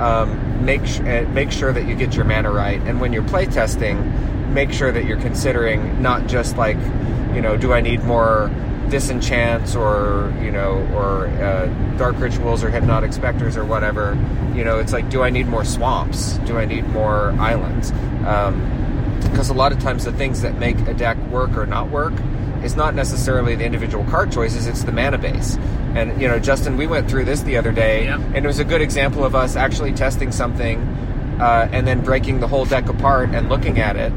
Um, 0.00 0.64
make 0.64 0.82
uh, 1.00 1.28
make 1.30 1.52
sure 1.52 1.72
that 1.72 1.86
you 1.86 1.94
get 1.94 2.14
your 2.14 2.24
mana 2.24 2.50
right, 2.50 2.80
and 2.82 3.00
when 3.00 3.12
you're 3.12 3.22
playtesting, 3.22 4.50
make 4.52 4.72
sure 4.72 4.90
that 4.90 5.04
you're 5.04 5.20
considering 5.20 6.02
not 6.02 6.26
just 6.26 6.56
like 6.56 6.78
you 7.34 7.40
know, 7.40 7.56
do 7.56 7.72
I 7.72 7.80
need 7.80 8.02
more 8.04 8.50
disenchants 8.90 9.74
or 9.76 10.32
you 10.42 10.50
know 10.50 10.86
or 10.94 11.26
uh, 11.28 11.66
dark 11.96 12.18
rituals 12.18 12.62
or 12.64 12.70
hypnotic 12.70 13.12
specters 13.12 13.56
or 13.56 13.64
whatever 13.64 14.18
you 14.54 14.64
know 14.64 14.78
it's 14.78 14.92
like 14.92 15.08
do 15.10 15.22
i 15.22 15.30
need 15.30 15.46
more 15.46 15.64
swamps? 15.64 16.38
Do 16.38 16.58
i 16.58 16.64
need 16.64 16.86
more 16.88 17.30
islands? 17.38 17.92
Because 19.28 19.48
a 19.50 19.54
lot 19.54 19.72
of 19.72 19.78
times 19.78 20.04
the 20.04 20.12
things 20.12 20.42
that 20.42 20.58
make 20.58 20.76
a 20.88 20.94
deck 20.94 21.16
work 21.28 21.56
or 21.56 21.66
not 21.66 21.88
work 21.90 22.12
is 22.64 22.74
not 22.76 22.94
necessarily 22.94 23.54
the 23.54 23.64
individual 23.64 24.04
card 24.04 24.30
choices 24.32 24.66
it's 24.66 24.82
the 24.84 24.92
mana 24.92 25.18
base. 25.18 25.56
And 25.94 26.20
you 26.20 26.28
know 26.28 26.38
justin 26.38 26.76
we 26.76 26.86
went 26.86 27.08
through 27.08 27.24
this 27.24 27.40
the 27.42 27.56
other 27.56 27.72
day 27.72 28.04
Yep. 28.04 28.20
and 28.34 28.36
it 28.38 28.46
was 28.46 28.58
a 28.58 28.64
good 28.64 28.80
example 28.80 29.24
of 29.24 29.34
us 29.34 29.56
actually 29.56 29.92
testing 29.92 30.32
something 30.32 30.78
uh, 31.40 31.68
and 31.72 31.86
then 31.86 32.00
breaking 32.02 32.40
the 32.40 32.48
whole 32.48 32.64
deck 32.66 32.88
apart 32.88 33.30
and 33.30 33.48
looking 33.48 33.78
at 33.78 33.96
it 33.96 34.12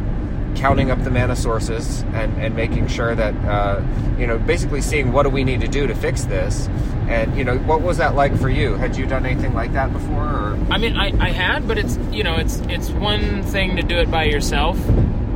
counting 0.55 0.91
up 0.91 1.03
the 1.03 1.09
mana 1.09 1.35
sources 1.35 2.01
and, 2.13 2.41
and 2.41 2.55
making 2.55 2.87
sure 2.87 3.15
that 3.15 3.33
uh, 3.45 3.81
you 4.17 4.27
know 4.27 4.37
basically 4.37 4.81
seeing 4.81 5.11
what 5.11 5.23
do 5.23 5.29
we 5.29 5.43
need 5.43 5.61
to 5.61 5.67
do 5.67 5.87
to 5.87 5.95
fix 5.95 6.25
this. 6.25 6.67
And 7.07 7.35
you 7.37 7.43
know 7.43 7.57
what 7.59 7.81
was 7.81 7.97
that 7.97 8.15
like 8.15 8.37
for 8.37 8.49
you? 8.49 8.75
Had 8.75 8.95
you 8.95 9.05
done 9.05 9.25
anything 9.25 9.53
like 9.53 9.73
that 9.73 9.91
before 9.91 10.23
or? 10.23 10.59
I 10.71 10.77
mean, 10.77 10.95
I, 10.95 11.11
I 11.19 11.29
had, 11.31 11.67
but 11.67 11.77
it's 11.77 11.97
you 12.11 12.23
know, 12.23 12.35
it's 12.37 12.57
it's 12.69 12.89
one 12.89 13.43
thing 13.43 13.75
to 13.75 13.83
do 13.83 13.97
it 13.97 14.09
by 14.09 14.23
yourself 14.25 14.77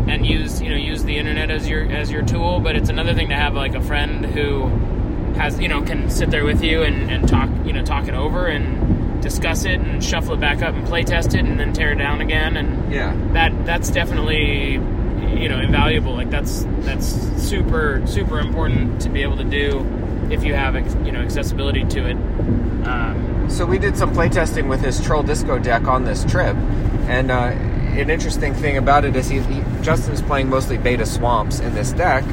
and 0.08 0.26
use 0.26 0.62
you 0.62 0.70
know 0.70 0.78
use 0.78 1.04
the 1.04 1.18
internet 1.18 1.52
as 1.52 1.68
your 1.68 1.90
as 1.92 2.10
your 2.12 2.24
tool, 2.24 2.60
but 2.60 2.76
it's 2.76 2.90
another 2.90 3.14
thing 3.14 3.30
to 3.30 3.36
have 3.36 3.54
like 3.54 3.76
a 3.76 3.82
friend 3.82 4.26
who 4.26 4.68
has 5.38 5.60
you 5.60 5.68
know 5.68 5.82
can 5.82 6.10
sit 6.10 6.32
there 6.32 6.46
with 6.46 6.64
you 6.64 6.84
and, 6.84 7.12
and 7.12 7.28
talk 7.28 7.50
you 7.66 7.74
know 7.74 7.84
talk 7.84 8.08
it 8.08 8.14
over 8.14 8.48
and 8.48 9.22
discuss 9.22 9.66
it 9.66 9.80
and 9.80 10.04
shuffle 10.04 10.34
it 10.34 10.40
back 10.40 10.62
up 10.62 10.74
and 10.76 10.88
play 10.88 11.04
test 11.04 11.34
it 11.34 11.46
and 11.46 11.60
then 11.60 11.74
tear 11.74 11.92
it 11.92 11.96
down 11.96 12.22
again 12.22 12.58
and 12.58 12.94
yeah. 12.94 13.16
that 13.34 13.66
that's 13.66 13.90
definitely 13.90 14.80
you 15.38 15.50
know 15.50 15.60
invaluable. 15.60 16.14
Like 16.14 16.30
that's 16.30 16.66
that's 16.80 17.06
super 17.42 18.02
super 18.06 18.40
important 18.40 19.02
to 19.02 19.10
be 19.10 19.22
able 19.22 19.38
to 19.38 19.44
do 19.44 19.86
if 20.30 20.44
you 20.44 20.54
have 20.54 20.76
you 21.06 21.12
know 21.12 21.22
accessibility 21.22 21.86
to 21.86 22.10
it. 22.10 22.18
Um, 22.88 23.50
so 23.50 23.66
we 23.66 23.80
did 23.80 23.98
some 23.98 24.14
playtesting 24.14 24.68
with 24.68 24.82
his 24.82 25.02
troll 25.02 25.24
disco 25.24 25.58
deck 25.58 25.88
on 25.88 26.04
this 26.04 26.24
trip 26.26 26.56
and 27.08 27.32
uh, 27.32 27.36
an 27.36 28.10
interesting 28.10 28.54
thing 28.54 28.78
about 28.78 29.06
it 29.06 29.16
is 29.16 29.28
he, 29.30 29.40
he 29.40 29.64
justin's 29.82 30.22
playing 30.22 30.50
mostly 30.50 30.78
beta 30.78 31.06
swamps 31.06 31.60
in 31.60 31.74
this 31.74 31.92
deck 31.94 32.24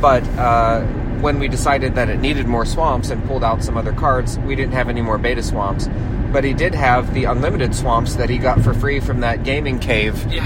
but 0.00 0.22
uh, 0.38 0.82
when 1.20 1.38
we 1.38 1.48
decided 1.48 1.94
that 1.96 2.08
it 2.08 2.18
needed 2.20 2.46
more 2.46 2.64
swamps 2.64 3.10
and 3.10 3.24
pulled 3.26 3.42
out 3.42 3.62
some 3.62 3.76
other 3.76 3.92
cards 3.92 4.38
we 4.40 4.54
didn't 4.54 4.72
have 4.72 4.88
any 4.88 5.02
more 5.02 5.18
beta 5.18 5.42
swamps 5.42 5.88
but 6.34 6.42
he 6.44 6.52
did 6.52 6.74
have 6.74 7.14
the 7.14 7.24
unlimited 7.24 7.72
swamps 7.74 8.16
that 8.16 8.28
he 8.28 8.36
got 8.38 8.60
for 8.60 8.74
free 8.74 8.98
from 9.00 9.20
that 9.20 9.44
gaming 9.44 9.78
cave 9.78 10.14
Yeah. 10.30 10.44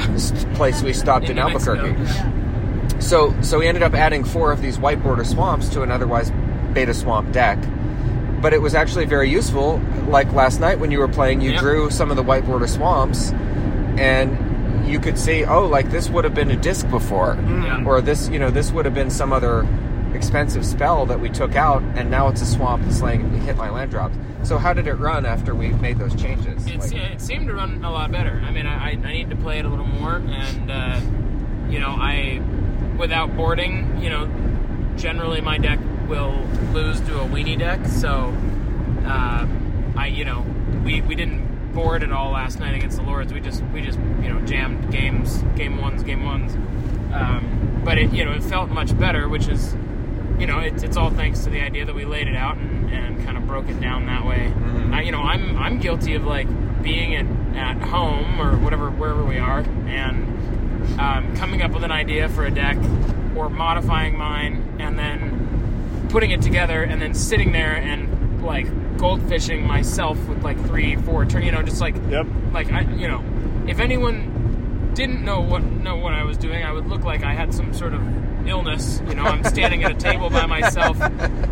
place 0.55 0.83
we 0.83 0.93
stopped 0.93 1.29
in, 1.31 1.37
Mexico. 1.37 1.77
albuquerque 1.87 3.01
so 3.01 3.35
so 3.43 3.59
we 3.59 3.67
ended 3.67 3.83
up 3.83 3.95
adding 3.95 4.23
four 4.25 4.53
of 4.53 4.61
these 4.61 4.79
white 4.79 5.03
border 5.03 5.25
swamps 5.25 5.69
to 5.71 5.83
an 5.83 5.91
otherwise 5.91 6.31
beta 6.75 6.93
swamp 6.95 7.33
deck 7.33 7.59
but 8.43 8.53
it 8.53 8.61
was 8.61 8.75
actually 8.75 9.05
very 9.07 9.31
useful 9.31 9.81
like 10.09 10.31
last 10.33 10.61
night 10.61 10.79
when 10.79 10.91
you 10.91 10.99
were 10.99 11.09
playing 11.09 11.41
you 11.41 11.53
Yep. 11.53 11.61
drew 11.61 11.91
some 11.91 12.11
of 12.11 12.17
the 12.17 12.23
white 12.23 12.45
border 12.47 12.67
swamps 12.67 13.33
and 13.99 14.37
you 14.89 14.99
could 15.01 15.19
see 15.19 15.45
oh 15.45 15.67
like 15.67 15.91
this 15.91 16.09
would 16.11 16.25
have 16.25 16.35
been 16.35 16.51
a 16.51 16.57
disc 16.57 16.89
before 16.91 17.37
Yeah. 17.65 17.85
or 17.87 18.01
this 18.01 18.29
you 18.29 18.39
know 18.39 18.51
this 18.51 18.71
would 18.73 18.85
have 18.85 18.95
been 18.95 19.11
some 19.11 19.33
other 19.33 19.67
expensive 20.15 20.65
spell 20.65 21.07
that 21.07 21.21
we 21.21 21.29
took 21.29 21.55
out 21.55 21.83
and 21.97 22.11
now 22.11 22.29
it's 22.29 22.41
a 22.43 22.47
swamp 22.47 22.83
that's 22.85 23.01
laying 23.03 23.31
hit 23.43 23.57
my 23.57 23.69
land 23.71 23.91
drops 23.91 24.17
so 24.43 24.57
how 24.59 24.73
did 24.73 24.87
it 24.87 24.95
run 24.95 25.27
after 25.27 25.55
we 25.55 25.69
made 25.69 25.99
those 25.99 26.15
changes 26.15 26.67
It's, 26.67 26.93
Like- 26.93 27.03
it 27.13 27.21
seemed 27.21 27.47
to 27.49 27.55
run 27.55 27.85
a 27.85 27.91
lot 27.91 28.11
better. 28.13 28.41
I 28.47 28.51
mean, 28.51 28.67
I, 28.67 28.91
I 28.91 28.91
I 28.91 29.13
need 29.13 29.31
to 29.31 29.37
play 29.37 29.59
it 29.59 29.65
a 29.65 29.69
little 29.69 29.85
more, 29.87 30.17
and 30.17 30.71
uh, 30.71 31.01
you 31.69 31.81
know, 31.81 31.89
I 31.99 32.41
without 32.97 33.37
boarding, 33.37 34.01
you 34.01 34.11
know, 34.11 34.29
generally 34.97 35.41
my 35.41 35.59
deck 35.59 35.79
will 36.09 36.39
lose 36.73 37.01
to 37.03 37.21
a 37.21 37.25
weenie 37.27 37.59
deck. 37.59 37.85
So, 37.87 38.33
uh, 39.05 39.47
I 39.97 40.07
you 40.07 40.25
know, 40.25 40.45
we 40.85 41.01
we 41.03 41.15
didn't 41.17 41.73
board 41.75 42.03
at 42.03 42.13
all 42.13 42.31
last 42.31 42.59
night 42.61 42.75
against 42.75 42.97
the 42.97 43.03
Lords. 43.03 43.33
We 43.33 43.41
just 43.41 43.63
we 43.75 43.83
just 43.83 43.99
you 44.23 44.33
know 44.33 44.41
jammed 44.47 44.91
games, 44.93 45.43
game 45.57 45.79
ones, 45.81 46.03
game 46.05 46.25
ones. 46.25 46.55
Um, 47.13 47.81
but 47.85 47.99
it 47.99 48.13
you 48.13 48.25
know 48.25 48.33
it 48.33 48.43
felt 48.45 48.71
much 48.71 48.97
better, 48.99 49.29
which 49.29 49.49
is 49.49 49.75
you 50.39 50.47
know, 50.47 50.59
it's, 50.61 50.83
it's 50.83 50.97
all 50.97 51.11
thanks 51.11 51.45
to 51.45 51.51
the 51.51 51.61
idea 51.61 51.85
that 51.85 51.95
we 51.95 52.05
laid 52.05 52.29
it 52.29 52.37
out 52.37 52.57
and, 52.57 52.91
and 52.93 53.25
kind 53.25 53.37
of 53.37 53.47
broke 53.47 53.69
it 53.69 53.81
down 53.81 54.07
that 54.07 54.25
way. 54.25 54.53
I, 54.93 55.03
you 55.03 55.13
know, 55.13 55.23
I'm 55.23 55.57
I'm 55.57 55.79
guilty 55.79 56.15
of 56.15 56.25
like 56.25 56.47
being 56.83 57.15
at, 57.17 57.27
at 57.57 57.81
home 57.89 58.41
or 58.41 58.57
whatever 58.59 58.91
wherever 58.91 59.25
we 59.25 59.39
are 59.39 59.61
and 59.87 61.01
um, 61.01 61.37
coming 61.37 61.63
up 61.63 61.73
with 61.73 61.85
an 61.85 61.91
idea 61.93 62.29
for 62.29 62.47
a 62.47 62.51
deck 62.51 62.77
or 63.37 63.51
modifying 63.51 64.17
mine 64.17 64.77
and 64.79 64.99
then 64.99 66.07
putting 66.09 66.31
it 66.31 66.41
together 66.41 66.83
and 66.83 67.03
then 67.03 67.15
sitting 67.15 67.53
there 67.53 67.77
and 67.77 68.43
like 68.43 68.67
goldfishing 68.97 69.65
myself 69.67 70.19
with 70.29 70.43
like 70.43 70.59
three, 70.67 70.97
four 70.97 71.25
turn. 71.27 71.43
You 71.43 71.53
know, 71.53 71.63
just 71.63 71.81
like 71.81 71.97
Yep. 72.09 72.27
like 72.53 72.73
I, 72.73 72.83
you 72.83 73.09
know, 73.09 73.23
if 73.67 73.79
anyone 73.81 74.93
didn't 74.95 75.25
know 75.25 75.41
what 75.41 75.63
know 75.63 75.97
what 75.97 76.15
I 76.15 76.25
was 76.25 76.37
doing, 76.39 76.65
I 76.65 76.73
would 76.73 76.87
look 76.87 77.05
like 77.05 77.23
I 77.23 77.35
had 77.35 77.53
some 77.53 77.75
sort 77.75 77.93
of 77.93 78.01
illness. 78.49 79.01
You 79.09 79.15
know, 79.15 79.23
I'm 79.25 79.45
standing 79.45 79.85
at 79.85 79.91
a 79.93 79.95
table 79.95 80.31
by 80.31 80.47
myself, 80.47 80.99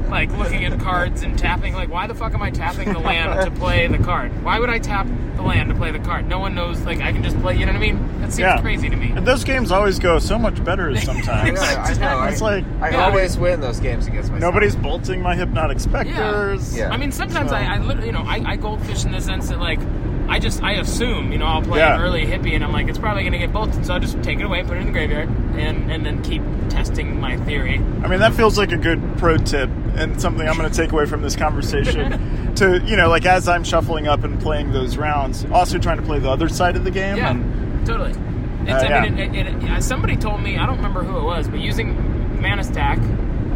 like 0.09 0.31
looking 0.39 0.65
at 0.65 0.79
cards 0.81 1.23
and 1.23 1.39
tapping. 1.39 1.75
Like, 1.75 1.91
why 1.91 2.07
the 2.07 2.15
fuck 2.15 2.35
am 2.35 2.43
I 2.43 2.51
tapping 2.51 2.93
the 2.93 2.99
land 2.99 3.45
to 3.45 3.51
play 3.59 3.87
the 3.87 3.99
card? 3.99 4.31
Why 4.45 4.59
would 4.59 4.71
I 4.71 4.79
tap 4.79 5.07
the 5.37 5.43
land 5.43 5.69
to 5.69 5.75
play 5.75 5.91
the 5.91 5.99
card? 5.99 6.27
No 6.29 6.39
one 6.39 6.55
knows. 6.55 6.81
Like, 6.83 7.01
I 7.01 7.13
can 7.13 7.23
just 7.23 7.39
play. 7.41 7.57
You 7.57 7.67
know 7.67 7.73
what 7.73 7.79
I 7.79 7.93
mean? 7.93 8.21
That 8.21 8.33
seems 8.33 8.39
Yeah. 8.41 8.61
crazy 8.61 8.89
to 8.89 8.97
me. 8.97 9.11
And 9.15 9.27
those 9.27 9.45
games 9.45 9.71
always 9.71 9.99
go 9.99 10.19
so 10.19 10.39
much 10.39 10.63
better 10.65 10.91
I 10.91 10.95
sometimes. 11.01 11.55
know. 11.61 11.63
I 11.67 11.95
know. 11.95 12.23
It's 12.25 12.43
I, 12.43 12.45
like 12.57 12.65
I 12.81 12.91
Yeah. 12.91 13.05
always 13.07 13.37
win 13.39 13.61
those 13.61 13.81
games 13.81 14.07
against 14.07 14.31
myself. 14.33 14.41
nobody's 14.53 14.77
bolting 14.77 15.23
my 15.23 15.35
hypnotic 15.35 15.81
specters. 15.81 16.77
Yeah. 16.77 16.91
I 16.91 16.97
mean, 16.97 17.13
sometimes 17.13 17.51
So- 17.51 17.57
I, 17.57 17.75
I 17.75 17.79
literally, 17.79 18.07
you 18.09 18.13
know, 18.13 18.25
I, 18.27 18.43
I 18.53 18.57
goldfish 18.57 19.05
in 19.05 19.13
the 19.13 19.21
sense 19.21 19.49
that 19.49 19.61
like. 19.61 19.79
I 20.29 20.39
just 20.39 20.63
I 20.63 20.73
assume 20.73 21.33
you 21.33 21.39
know 21.39 21.47
I'll 21.47 21.63
play 21.63 21.79
Yeah. 21.79 21.95
an 21.97 22.01
early 22.03 22.25
hippie 22.27 22.55
and 22.55 22.65
I'm 22.65 22.73
like 22.73 22.89
it's 22.89 22.99
probably 22.99 23.25
gonna 23.25 23.39
get 23.39 23.53
bolted 23.53 23.87
so 23.87 23.95
I'll 23.95 24.01
just 24.01 24.21
take 24.23 24.39
it 24.41 24.45
away 24.45 24.63
put 24.65 24.77
it 24.77 24.81
in 24.81 24.87
the 24.87 24.93
graveyard 24.93 25.29
and 25.57 25.91
and 25.91 26.05
then 26.05 26.23
keep 26.23 26.43
testing 26.69 27.21
my 27.21 27.37
theory 27.39 27.79
I 28.03 28.09
mean, 28.09 28.21
that 28.21 28.35
feels 28.35 28.59
like 28.59 28.73
a 28.73 28.77
good 28.77 29.01
pro 29.19 29.37
tip 29.37 29.71
and 29.97 30.21
something 30.21 30.47
I'm 30.47 30.57
going 30.57 30.71
to 30.71 30.77
take 30.77 30.93
away 30.93 31.07
from 31.07 31.23
this 31.23 31.35
conversation. 31.37 32.55
to 32.57 32.83
you 32.85 32.97
know, 32.97 33.09
like 33.09 33.25
as 33.25 33.49
I'm 33.49 33.65
shuffling 33.65 34.07
up 34.07 34.25
and 34.25 34.39
playing 34.41 34.73
those 34.73 34.97
rounds, 34.97 35.45
also 35.47 35.79
trying 35.79 35.97
to 35.97 36.03
play 36.03 36.19
the 36.19 36.29
other 36.31 36.49
side 36.49 36.77
of 36.77 36.85
the 36.85 36.91
game. 36.91 37.17
Yeah, 37.17 37.31
And, 37.31 37.87
totally. 37.87 38.11
It's, 38.11 38.83
Uh, 38.85 38.87
I 38.93 39.09
mean, 39.09 39.19
it, 39.19 39.35
it, 39.35 39.65
it, 39.65 39.83
somebody 39.83 40.17
told 40.17 40.43
me 40.43 40.59
I 40.59 40.67
don't 40.67 40.77
remember 40.77 41.03
who 41.03 41.17
it 41.19 41.23
was, 41.25 41.49
but 41.49 41.61
using 41.61 41.97
ManaStack 42.41 43.01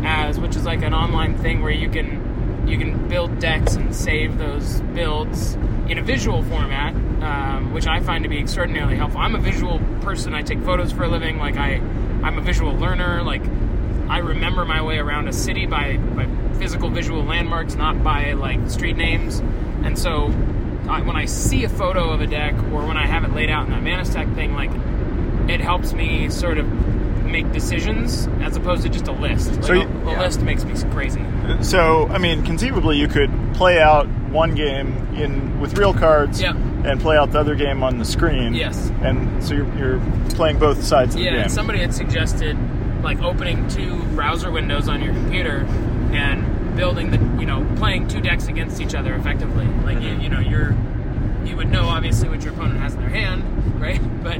as 0.05 0.39
which 0.41 0.57
is 0.57 0.65
like 0.65 0.83
an 0.83 0.95
online 0.95 1.37
thing 1.39 1.63
where 1.63 1.73
you 1.73 1.89
can 1.91 2.30
you 2.67 2.79
can 2.79 3.09
build 3.09 3.39
decks 3.39 3.75
and 3.75 3.95
save 3.95 4.39
those 4.39 4.81
builds 4.95 5.55
in 5.89 5.99
a 5.99 6.03
visual 6.03 6.43
format, 6.45 6.95
um, 7.23 7.73
which 7.73 7.87
I 7.87 8.01
find 8.01 8.23
to 8.25 8.31
be 8.31 8.39
extraordinarily 8.39 8.97
helpful. 8.97 9.21
I'm 9.21 9.35
a 9.35 9.41
visual 9.41 9.81
person. 10.01 10.35
I 10.35 10.43
take 10.43 10.61
photos 10.63 10.93
for 10.93 11.05
a 11.05 11.09
living. 11.09 11.39
Like 11.39 11.57
I, 11.57 11.75
I'm 12.23 12.39
a 12.39 12.43
visual 12.43 12.75
learner. 12.75 13.23
Like 13.23 13.43
I 14.09 14.19
remember 14.19 14.65
my 14.65 14.83
way 14.83 14.99
around 14.99 15.29
a 15.29 15.33
city 15.33 15.67
by, 15.67 15.97
by 15.97 16.27
physical 16.59 16.91
visual 16.91 17.25
landmarks, 17.25 17.75
not 17.75 18.03
by 18.05 18.33
like 18.33 18.71
street 18.71 18.97
names. 18.97 19.41
And 19.83 19.99
so 19.99 20.27
I, 20.89 21.03
when 21.03 21.17
I 21.17 21.25
see 21.25 21.65
a 21.65 21.69
photo 21.69 22.11
of 22.11 22.21
a 22.21 22.27
deck 22.27 22.55
or 22.73 22.87
when 22.87 22.97
I 22.97 23.07
have 23.07 23.25
it 23.25 23.33
laid 23.33 23.51
out 23.51 23.67
in 23.67 23.71
that 23.73 23.83
ManaStack 23.83 24.35
thing, 24.35 24.55
like 24.55 24.71
it 25.49 25.61
helps 25.61 25.93
me 25.93 26.29
sort 26.29 26.59
of 26.59 26.67
make 27.31 27.51
decisions 27.53 28.29
as 28.41 28.57
opposed 28.57 28.83
to 28.83 28.89
just 28.89 29.09
a 29.09 29.13
list. 29.13 29.53
Like 29.53 29.65
So 29.65 29.73
a, 29.73 29.77
you- 29.79 29.83
a 30.09 30.11
yeah. 30.13 30.21
list 30.23 30.41
makes 30.43 30.65
me 30.65 30.75
crazy. 30.91 31.25
So, 31.63 32.07
I 32.09 32.19
mean, 32.19 32.45
conceivably, 32.45 32.97
you 32.99 33.09
could 33.09 33.31
play 33.55 33.81
out 33.81 34.07
one 34.31 34.55
game 34.55 34.89
in 35.17 35.61
with 35.61 35.77
real 35.79 35.93
cards 35.93 36.41
Yeah. 36.41 36.55
and 36.85 37.01
play 37.01 37.17
out 37.17 37.33
the 37.33 37.41
other 37.41 37.55
game 37.55 37.83
on 37.83 37.99
the 37.99 38.05
screen. 38.05 38.55
Yes. 38.55 38.91
And 39.03 39.43
so 39.43 39.55
you're, 39.55 39.77
you're 39.77 40.01
playing 40.31 40.59
both 40.59 40.83
sides 40.83 41.15
of 41.15 41.21
Yeah, 41.21 41.31
the 41.31 41.37
game. 41.37 41.43
and 41.45 41.53
somebody 41.53 41.81
had 41.81 41.93
suggested 41.95 42.57
like 43.03 43.21
opening 43.23 43.67
two 43.69 44.03
browser 44.15 44.51
windows 44.51 44.89
on 44.89 45.03
your 45.03 45.13
computer 45.15 45.65
and 46.13 46.77
building 46.77 47.11
the 47.11 47.19
you 47.41 47.47
know 47.47 47.67
playing 47.77 48.07
two 48.09 48.21
decks 48.21 48.47
against 48.47 48.81
each 48.81 48.95
other 48.95 49.15
effectively. 49.15 49.67
Like 49.85 50.01
you, 50.03 50.11
mm-hmm. 50.11 50.21
you 50.21 50.29
know 50.29 50.41
you're 50.41 50.75
you 51.45 51.57
would 51.57 51.71
know 51.71 51.89
obviously 51.89 52.29
what 52.29 52.43
your 52.45 52.53
opponent 52.53 52.79
has 52.81 52.95
in 52.95 53.01
their 53.01 53.09
hand, 53.11 53.43
right? 53.81 54.01
But 54.23 54.37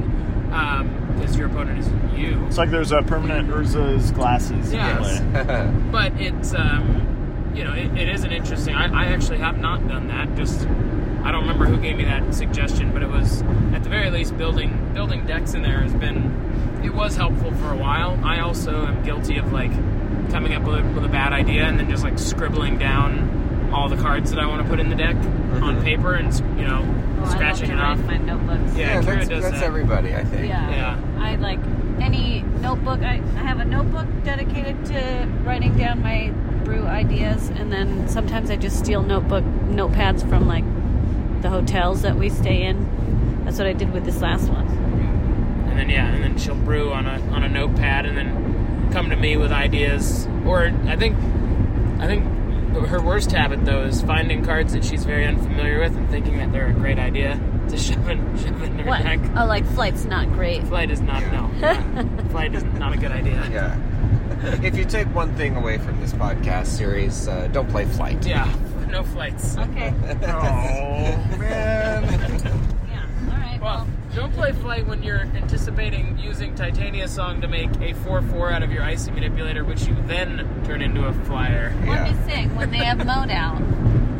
um, 0.55 1.00
because 1.19 1.37
your 1.37 1.47
opponent 1.47 1.79
is 1.79 2.19
you. 2.19 2.45
it's 2.47 2.57
like 2.57 2.69
there's 2.69 2.91
a 2.91 3.01
permanent 3.01 3.49
Urza's 3.49 4.11
glasses. 4.11 4.71
Yeah. 4.71 4.99
Yes. 5.01 5.73
but 5.91 6.13
it's 6.19 6.53
um, 6.53 7.51
you 7.55 7.63
know 7.63 7.73
it, 7.73 7.97
it 7.97 8.09
is 8.09 8.23
an 8.23 8.31
interesting. 8.31 8.75
I, 8.75 9.05
I 9.05 9.05
actually 9.07 9.39
have 9.39 9.57
not 9.57 9.87
done 9.87 10.07
that. 10.07 10.35
Just 10.35 10.67
I 11.23 11.31
don't 11.31 11.41
remember 11.41 11.65
who 11.65 11.77
gave 11.77 11.97
me 11.97 12.05
that 12.05 12.33
suggestion, 12.33 12.91
but 12.93 13.03
it 13.03 13.09
was 13.09 13.41
at 13.73 13.83
the 13.83 13.89
very 13.89 14.09
least 14.09 14.37
building 14.37 14.93
building 14.93 15.25
decks 15.25 15.53
in 15.53 15.61
there 15.61 15.81
has 15.81 15.93
been 15.93 16.81
it 16.83 16.93
was 16.93 17.15
helpful 17.15 17.51
for 17.51 17.71
a 17.71 17.77
while. 17.77 18.19
I 18.23 18.39
also 18.39 18.85
am 18.85 19.03
guilty 19.03 19.37
of 19.37 19.51
like 19.51 19.71
coming 20.31 20.53
up 20.53 20.63
with 20.63 20.79
a, 20.79 20.83
with 20.93 21.05
a 21.05 21.09
bad 21.09 21.33
idea 21.33 21.65
and 21.65 21.79
then 21.79 21.89
just 21.89 22.03
like 22.03 22.17
scribbling 22.17 22.77
down 22.77 23.69
all 23.73 23.87
the 23.87 23.97
cards 23.97 24.31
that 24.31 24.39
I 24.39 24.45
want 24.47 24.63
to 24.63 24.67
put 24.67 24.79
in 24.79 24.89
the 24.89 24.95
deck 24.95 25.15
on 25.61 25.81
paper 25.83 26.15
and 26.15 26.33
you 26.59 26.67
know 26.67 26.81
I 27.21 27.25
love 27.25 27.33
scratching 27.33 27.71
it 27.71 27.79
off. 27.79 27.99
my 28.05 28.17
notebooks. 28.17 28.75
Yeah, 28.75 28.95
Yeah, 28.95 29.01
Kira 29.01 29.05
that's, 29.15 29.27
does 29.29 29.43
that's 29.43 29.59
that. 29.59 29.63
everybody, 29.65 30.15
I 30.15 30.23
think. 30.23 30.47
Yeah. 30.47 30.69
Yeah. 30.69 31.19
I 31.23 31.35
like 31.35 31.59
any 32.01 32.41
notebook. 32.61 33.01
I, 33.01 33.15
I 33.35 33.39
have 33.43 33.59
a 33.59 33.65
notebook 33.65 34.07
dedicated 34.23 34.83
to 34.87 35.27
writing 35.43 35.77
down 35.77 36.01
my 36.01 36.29
brew 36.65 36.85
ideas, 36.85 37.49
and 37.49 37.71
then 37.71 38.07
sometimes 38.07 38.49
I 38.49 38.55
just 38.55 38.77
steal 38.79 39.01
notebook 39.03 39.43
notepads 39.43 40.27
from 40.27 40.47
like 40.47 40.63
the 41.41 41.49
hotels 41.49 42.01
that 42.03 42.15
we 42.17 42.29
stay 42.29 42.63
in. 42.63 43.43
That's 43.45 43.57
what 43.57 43.67
I 43.67 43.73
did 43.73 43.91
with 43.93 44.05
this 44.05 44.21
last 44.21 44.49
one. 44.49 44.67
and 45.69 45.77
then 45.79 45.89
yeah, 45.89 46.07
and 46.07 46.23
then 46.23 46.37
she'll 46.37 46.55
brew 46.55 46.91
on 46.91 47.05
a 47.07 47.19
on 47.31 47.43
a 47.43 47.49
notepad, 47.49 48.05
and 48.05 48.17
then 48.17 48.89
come 48.91 49.09
to 49.09 49.15
me 49.15 49.37
with 49.37 49.51
ideas. 49.51 50.27
Or 50.45 50.65
I 50.87 50.95
think, 50.95 51.15
I 51.99 52.07
think 52.07 52.25
her 52.73 53.01
worst 53.01 53.31
habit 53.31 53.65
though 53.65 53.83
is 53.83 54.01
finding 54.01 54.43
cards 54.45 54.73
that 54.73 54.83
she's 54.85 55.03
very 55.03 55.25
unfamiliar 55.25 55.79
with 55.79 55.95
and 55.95 56.09
thinking 56.09 56.37
that 56.37 56.51
they're 56.51 56.67
a 56.69 56.73
great 56.73 56.99
idea 56.99 57.39
to 57.69 57.77
shove 57.77 58.07
in, 58.09 58.37
shove 58.37 58.61
in 58.63 58.79
her 58.79 58.85
What? 58.89 59.03
deck. 59.03 59.19
Oh, 59.35 59.45
like 59.45 59.65
flight's 59.73 60.05
not 60.05 60.27
great. 60.33 60.63
Flight 60.63 60.89
is 60.91 61.01
not 61.01 61.21
no. 61.31 61.49
Flight 62.31 62.55
is 62.55 62.63
not 62.63 62.93
a 62.93 62.97
good 62.97 63.11
idea. 63.11 63.47
Yeah. 63.51 63.77
if 64.63 64.75
you 64.77 64.85
take 64.85 65.07
one 65.13 65.35
thing 65.35 65.55
away 65.55 65.77
from 65.77 65.99
this 66.01 66.13
podcast 66.13 66.67
series, 66.67 67.27
uh, 67.27 67.47
don't 67.47 67.69
play 67.69 67.85
Flight. 67.85 68.25
Yeah, 68.25 68.51
no 68.89 69.03
flights. 69.03 69.57
Okay. 69.57 69.93
Oh 70.23 71.37
man. 71.37 72.03
Yeah. 72.89 73.05
All 73.31 73.37
right. 73.37 73.59
Well, 73.61 73.87
Well, 73.87 73.87
don't 74.13 74.33
play 74.33 74.51
flight 74.51 74.85
when 74.87 75.03
you're 75.03 75.21
anticipating 75.21 76.17
using 76.17 76.53
Titania 76.55 77.07
Song 77.07 77.41
to 77.41 77.47
make 77.47 77.69
a 77.75 77.93
4-4 77.93 78.51
out 78.51 78.63
of 78.63 78.71
your 78.71 78.83
icy 78.83 79.11
manipulator, 79.11 79.63
which 79.63 79.85
you 79.85 79.95
then 80.05 80.47
turn 80.65 80.81
into 80.81 81.05
a 81.05 81.13
flyer. 81.25 81.73
well, 81.79 81.85
Yeah. 81.95 82.03
I'm 82.03 82.13
just 82.13 82.27
saying 82.27 82.55
when 82.55 82.71
they 82.71 82.77
have 82.79 82.97
Moat 83.05 83.29
out, 83.29 83.59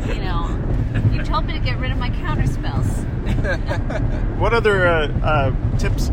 you 0.07 0.21
know, 0.21 0.57
you 1.11 1.23
told 1.23 1.45
me 1.45 1.53
to 1.53 1.59
get 1.59 1.77
rid 1.77 1.91
of 1.91 1.97
my 1.97 2.09
counter 2.09 2.47
spells. 2.47 2.87
What 4.41 4.53
other 4.55 4.87
uh, 4.87 5.07
uh, 5.23 5.77
tips 5.77 6.09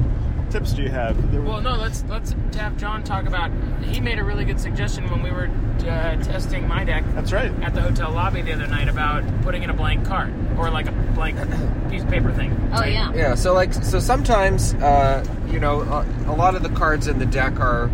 tips 0.50 0.72
do 0.72 0.82
you 0.82 0.88
have? 0.90 1.30
There- 1.32 1.40
Well, 1.42 1.60
no, 1.60 1.76
let's 1.76 2.04
let's 2.08 2.34
have 2.56 2.76
John 2.76 3.02
talk 3.04 3.26
about. 3.26 3.50
He 3.82 4.00
made 4.00 4.18
a 4.18 4.24
really 4.24 4.44
good 4.44 4.60
suggestion 4.60 5.08
when 5.10 5.22
we 5.22 5.30
were 5.30 5.48
uh, 5.80 6.16
testing 6.22 6.66
my 6.66 6.84
deck 6.84 7.04
That's 7.14 7.32
right. 7.32 7.52
at 7.62 7.74
the 7.74 7.80
hotel 7.80 8.10
lobby 8.10 8.42
the 8.42 8.52
other 8.52 8.66
night 8.66 8.88
about 8.88 9.24
putting 9.42 9.62
in 9.62 9.70
a 9.70 9.74
blank 9.74 10.04
card 10.06 10.32
or 10.58 10.70
like 10.70 10.86
a 10.88 10.92
blank 11.14 11.36
piece 11.90 12.02
of 12.02 12.08
paper 12.08 12.32
thing. 12.32 12.52
Oh 12.72 12.80
right? 12.80 12.92
yeah. 12.92 13.12
Yeah, 13.14 13.34
so 13.34 13.54
like 13.54 13.72
so 13.74 13.98
sometimes 14.00 14.74
uh, 14.74 15.24
you 15.48 15.60
know 15.60 15.80
a, 15.82 16.06
a 16.30 16.34
lot 16.34 16.54
of 16.54 16.62
the 16.62 16.70
cards 16.70 17.06
in 17.06 17.18
the 17.18 17.26
deck 17.26 17.58
are 17.60 17.88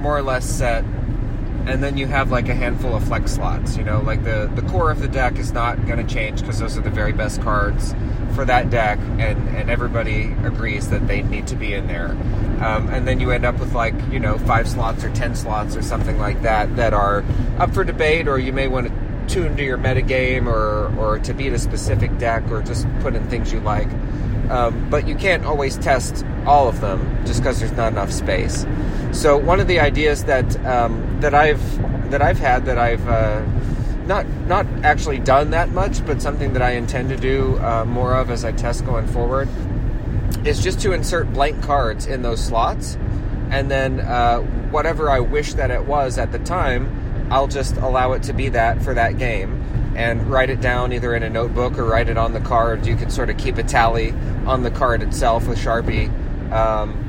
more 0.00 0.16
or 0.16 0.22
less 0.22 0.44
set, 0.44 0.84
and 1.66 1.82
then 1.82 1.96
you 1.96 2.06
have 2.06 2.30
like 2.30 2.48
a 2.48 2.54
handful 2.54 2.94
of 2.94 3.04
flex 3.04 3.32
slots. 3.32 3.76
You 3.76 3.84
know, 3.84 4.00
like 4.00 4.24
the 4.24 4.50
the 4.54 4.62
core 4.62 4.90
of 4.90 5.00
the 5.00 5.08
deck 5.08 5.38
is 5.38 5.52
not 5.52 5.84
going 5.86 6.04
to 6.04 6.14
change 6.14 6.40
because 6.40 6.58
those 6.58 6.78
are 6.78 6.80
the 6.80 6.90
very 6.90 7.12
best 7.12 7.42
cards 7.42 7.94
for 8.34 8.44
that 8.44 8.70
deck, 8.70 8.98
and 9.18 9.48
and 9.56 9.70
everybody 9.70 10.32
agrees 10.44 10.88
that 10.90 11.06
they 11.08 11.22
need 11.22 11.46
to 11.48 11.56
be 11.56 11.74
in 11.74 11.86
there. 11.88 12.10
Um, 12.60 12.88
and 12.88 13.06
then 13.06 13.20
you 13.20 13.32
end 13.32 13.44
up 13.44 13.58
with 13.58 13.74
like 13.74 13.94
you 14.10 14.20
know 14.20 14.38
five 14.38 14.68
slots 14.68 15.02
or 15.04 15.10
ten 15.10 15.34
slots 15.34 15.76
or 15.76 15.82
something 15.82 16.18
like 16.18 16.42
that 16.42 16.76
that 16.76 16.94
are 16.94 17.24
up 17.58 17.74
for 17.74 17.84
debate, 17.84 18.28
or 18.28 18.38
you 18.38 18.52
may 18.52 18.68
want 18.68 18.88
to 18.88 19.06
tune 19.26 19.56
to 19.56 19.64
your 19.64 19.78
metagame 19.78 20.46
or 20.46 20.94
or 20.98 21.18
to 21.18 21.34
beat 21.34 21.52
a 21.52 21.58
specific 21.58 22.16
deck 22.18 22.48
or 22.50 22.62
just 22.62 22.86
put 23.00 23.14
in 23.14 23.28
things 23.28 23.52
you 23.52 23.60
like. 23.60 23.88
Um, 24.50 24.88
but 24.90 25.08
you 25.08 25.14
can't 25.14 25.44
always 25.44 25.76
test 25.78 26.24
all 26.46 26.68
of 26.68 26.80
them 26.80 27.24
just 27.26 27.40
because 27.40 27.58
there's 27.58 27.72
not 27.72 27.92
enough 27.92 28.12
space. 28.12 28.64
So 29.12 29.36
one 29.36 29.60
of 29.60 29.66
the 29.66 29.80
ideas 29.80 30.24
that 30.24 30.64
um, 30.64 31.20
that 31.20 31.34
I've 31.34 32.10
that 32.10 32.22
I've 32.22 32.38
had 32.38 32.66
that 32.66 32.78
I've 32.78 33.06
uh, 33.08 33.44
not 34.06 34.26
not 34.46 34.66
actually 34.84 35.18
done 35.18 35.50
that 35.50 35.70
much, 35.70 36.04
but 36.06 36.22
something 36.22 36.52
that 36.52 36.62
I 36.62 36.72
intend 36.72 37.08
to 37.08 37.16
do 37.16 37.58
uh, 37.58 37.84
more 37.84 38.14
of 38.14 38.30
as 38.30 38.44
I 38.44 38.52
test 38.52 38.84
going 38.84 39.06
forward 39.06 39.48
is 40.44 40.62
just 40.62 40.80
to 40.80 40.92
insert 40.92 41.32
blank 41.32 41.62
cards 41.62 42.06
in 42.06 42.22
those 42.22 42.42
slots, 42.44 42.96
and 43.50 43.70
then 43.70 44.00
uh, 44.00 44.40
whatever 44.70 45.10
I 45.10 45.20
wish 45.20 45.54
that 45.54 45.70
it 45.70 45.84
was 45.84 46.18
at 46.18 46.30
the 46.30 46.38
time, 46.38 47.28
I'll 47.30 47.48
just 47.48 47.76
allow 47.76 48.12
it 48.12 48.22
to 48.24 48.32
be 48.32 48.50
that 48.50 48.82
for 48.82 48.94
that 48.94 49.18
game, 49.18 49.62
and 49.96 50.30
write 50.30 50.50
it 50.50 50.60
down 50.60 50.92
either 50.92 51.14
in 51.14 51.22
a 51.22 51.30
notebook 51.30 51.78
or 51.78 51.84
write 51.84 52.10
it 52.10 52.18
on 52.18 52.34
the 52.34 52.40
card. 52.40 52.86
You 52.86 52.96
can 52.96 53.10
sort 53.10 53.30
of 53.30 53.38
keep 53.38 53.56
a 53.56 53.62
tally 53.62 54.12
on 54.46 54.62
the 54.62 54.70
card 54.70 55.02
itself 55.02 55.48
with 55.48 55.58
Sharpie. 55.58 56.10
Um, 56.52 57.02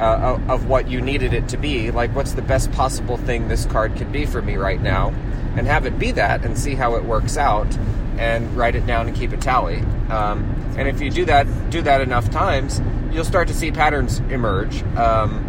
uh, 0.00 0.38
of- 0.48 0.66
what 0.66 0.88
you 0.88 1.00
needed 1.00 1.32
it 1.32 1.48
to 1.48 1.56
be, 1.56 1.90
like 1.90 2.14
what's 2.14 2.32
the 2.32 2.42
best 2.42 2.72
possible 2.72 3.16
thing 3.16 3.48
this 3.48 3.66
card 3.66 3.94
could 3.96 4.10
be 4.10 4.24
for 4.24 4.40
me 4.40 4.56
right 4.56 4.80
now, 4.80 5.12
and 5.56 5.66
have 5.66 5.84
it 5.84 5.98
be 5.98 6.12
that, 6.12 6.44
and 6.44 6.58
see 6.58 6.74
how 6.74 6.94
it 6.94 7.04
works 7.04 7.36
out, 7.36 7.76
and 8.18 8.56
write 8.56 8.74
it 8.74 8.86
down 8.86 9.06
and 9.06 9.16
keep 9.16 9.32
a 9.32 9.36
tally. 9.36 9.80
Um, 10.08 10.44
and 10.78 10.88
if 10.88 11.00
you 11.00 11.10
do 11.10 11.24
that, 11.26 11.46
do 11.70 11.82
that 11.82 12.00
enough 12.00 12.30
times, 12.30 12.80
you'll 13.12 13.24
start 13.24 13.48
to 13.48 13.54
see 13.54 13.70
patterns 13.70 14.20
emerge 14.30 14.82
um, 14.96 15.44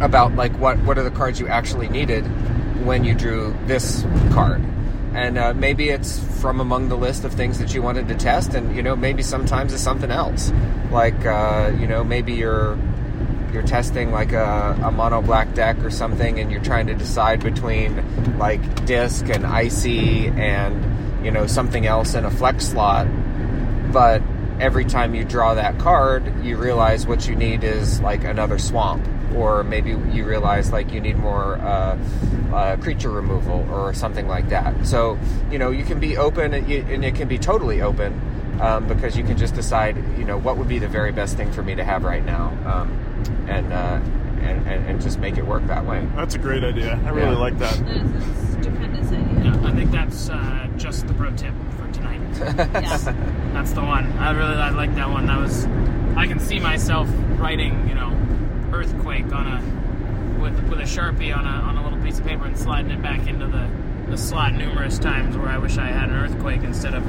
about 0.00 0.34
like 0.34 0.52
what 0.58 0.78
what 0.80 0.98
are 0.98 1.04
the 1.04 1.10
cards 1.10 1.40
you 1.40 1.48
actually 1.48 1.88
needed, 1.88 2.22
when 2.84 3.04
you 3.04 3.14
drew 3.14 3.56
this 3.66 4.04
card. 4.32 4.62
And 5.14 5.38
uh, 5.38 5.54
maybe 5.54 5.90
it's 5.90 6.18
from 6.40 6.60
among 6.60 6.88
the 6.88 6.96
list 6.96 7.24
of 7.24 7.32
things 7.32 7.58
that 7.60 7.72
you 7.72 7.82
wanted 7.82 8.08
to 8.08 8.16
test, 8.16 8.54
and 8.54 8.74
you 8.74 8.82
know 8.82 8.96
maybe 8.96 9.22
sometimes 9.22 9.72
it's 9.72 9.82
something 9.82 10.10
else, 10.10 10.52
like 10.90 11.24
uh, 11.24 11.72
you 11.78 11.86
know 11.86 12.02
maybe 12.02 12.32
you're 12.32 12.76
you're 13.52 13.62
testing 13.62 14.10
like 14.10 14.32
a, 14.32 14.76
a 14.82 14.90
mono 14.90 15.22
black 15.22 15.54
deck 15.54 15.78
or 15.84 15.90
something, 15.90 16.40
and 16.40 16.50
you're 16.50 16.62
trying 16.62 16.88
to 16.88 16.94
decide 16.94 17.42
between 17.44 18.38
like 18.38 18.84
disc 18.86 19.28
and 19.28 19.46
icy 19.46 20.26
and 20.26 21.24
you 21.24 21.30
know 21.30 21.46
something 21.46 21.86
else 21.86 22.14
in 22.14 22.24
a 22.24 22.30
flex 22.30 22.66
slot, 22.66 23.06
but 23.92 24.20
every 24.58 24.84
time 24.84 25.14
you 25.14 25.24
draw 25.24 25.54
that 25.54 25.78
card, 25.78 26.44
you 26.44 26.56
realize 26.56 27.06
what 27.06 27.28
you 27.28 27.36
need 27.36 27.62
is 27.62 28.00
like 28.00 28.24
another 28.24 28.58
swamp, 28.58 29.06
or 29.34 29.64
maybe 29.64 29.90
you 29.90 30.24
realize 30.24 30.70
like 30.72 30.92
you 30.92 31.00
need 31.00 31.16
more 31.16 31.56
uh, 31.56 31.98
uh, 32.52 32.76
creature 32.76 33.10
removal 33.10 33.66
or 33.70 33.92
something 33.94 34.28
like 34.28 34.48
that. 34.48 34.86
So 34.86 35.18
you 35.50 35.58
know 35.58 35.70
you 35.70 35.84
can 35.84 36.00
be 36.00 36.16
open, 36.16 36.54
and, 36.54 36.68
you, 36.68 36.84
and 36.88 37.04
it 37.04 37.14
can 37.14 37.28
be 37.28 37.38
totally 37.38 37.80
open 37.82 38.20
um, 38.60 38.86
because 38.86 39.16
you 39.16 39.24
can 39.24 39.36
just 39.36 39.54
decide 39.54 39.96
you 40.18 40.24
know 40.24 40.38
what 40.38 40.56
would 40.56 40.68
be 40.68 40.78
the 40.78 40.88
very 40.88 41.12
best 41.12 41.36
thing 41.36 41.50
for 41.52 41.62
me 41.62 41.74
to 41.74 41.84
have 41.84 42.04
right 42.04 42.24
now, 42.24 42.48
um, 42.66 43.46
and, 43.48 43.72
uh, 43.72 44.00
and 44.42 44.66
and 44.68 44.86
and 44.86 45.00
just 45.02 45.18
make 45.18 45.36
it 45.36 45.46
work 45.46 45.66
that 45.66 45.84
way. 45.86 46.06
That's 46.16 46.34
a 46.34 46.38
great 46.38 46.64
idea. 46.64 47.00
I 47.04 47.10
really 47.10 47.32
Yeah. 47.32 47.38
like 47.38 47.58
that. 47.58 47.76
That 47.84 47.96
is 47.96 48.52
stupendous 48.52 49.08
idea. 49.12 49.44
Yeah, 49.52 49.68
I 49.68 49.72
think 49.72 49.90
that's 49.90 50.28
uh, 50.30 50.68
just 50.76 51.06
the 51.06 51.14
pro 51.14 51.30
tip 51.34 51.54
for 51.76 51.90
tonight. 51.92 52.20
Yeah. 52.74 53.14
That's 53.52 53.70
the 53.72 53.80
one. 53.82 54.10
I 54.18 54.32
really 54.32 54.54
I 54.60 54.70
like 54.70 54.94
that 54.96 55.08
one. 55.08 55.26
That 55.26 55.38
was 55.40 55.66
I 56.16 56.26
can 56.26 56.38
see 56.40 56.58
myself 56.60 57.08
writing, 57.38 57.88
you 57.88 57.94
know, 57.94 58.10
earthquake 58.74 59.32
on 59.32 59.46
a 59.46 60.40
with 60.40 60.68
with 60.68 60.80
a 60.80 60.84
sharpie 60.84 61.36
on 61.36 61.46
a 61.46 61.50
on 61.50 61.76
a 61.76 61.84
little 61.84 61.98
piece 62.00 62.18
of 62.18 62.26
paper 62.26 62.44
and 62.44 62.58
sliding 62.58 62.90
it 62.90 63.02
back 63.02 63.26
into 63.26 63.46
the 63.46 63.68
the 64.10 64.18
slot 64.18 64.52
numerous 64.52 64.98
times 64.98 65.36
where 65.36 65.48
I 65.48 65.58
wish 65.58 65.78
I 65.78 65.86
had 65.86 66.10
an 66.10 66.16
earthquake 66.16 66.62
instead 66.62 66.94
of 66.94 67.04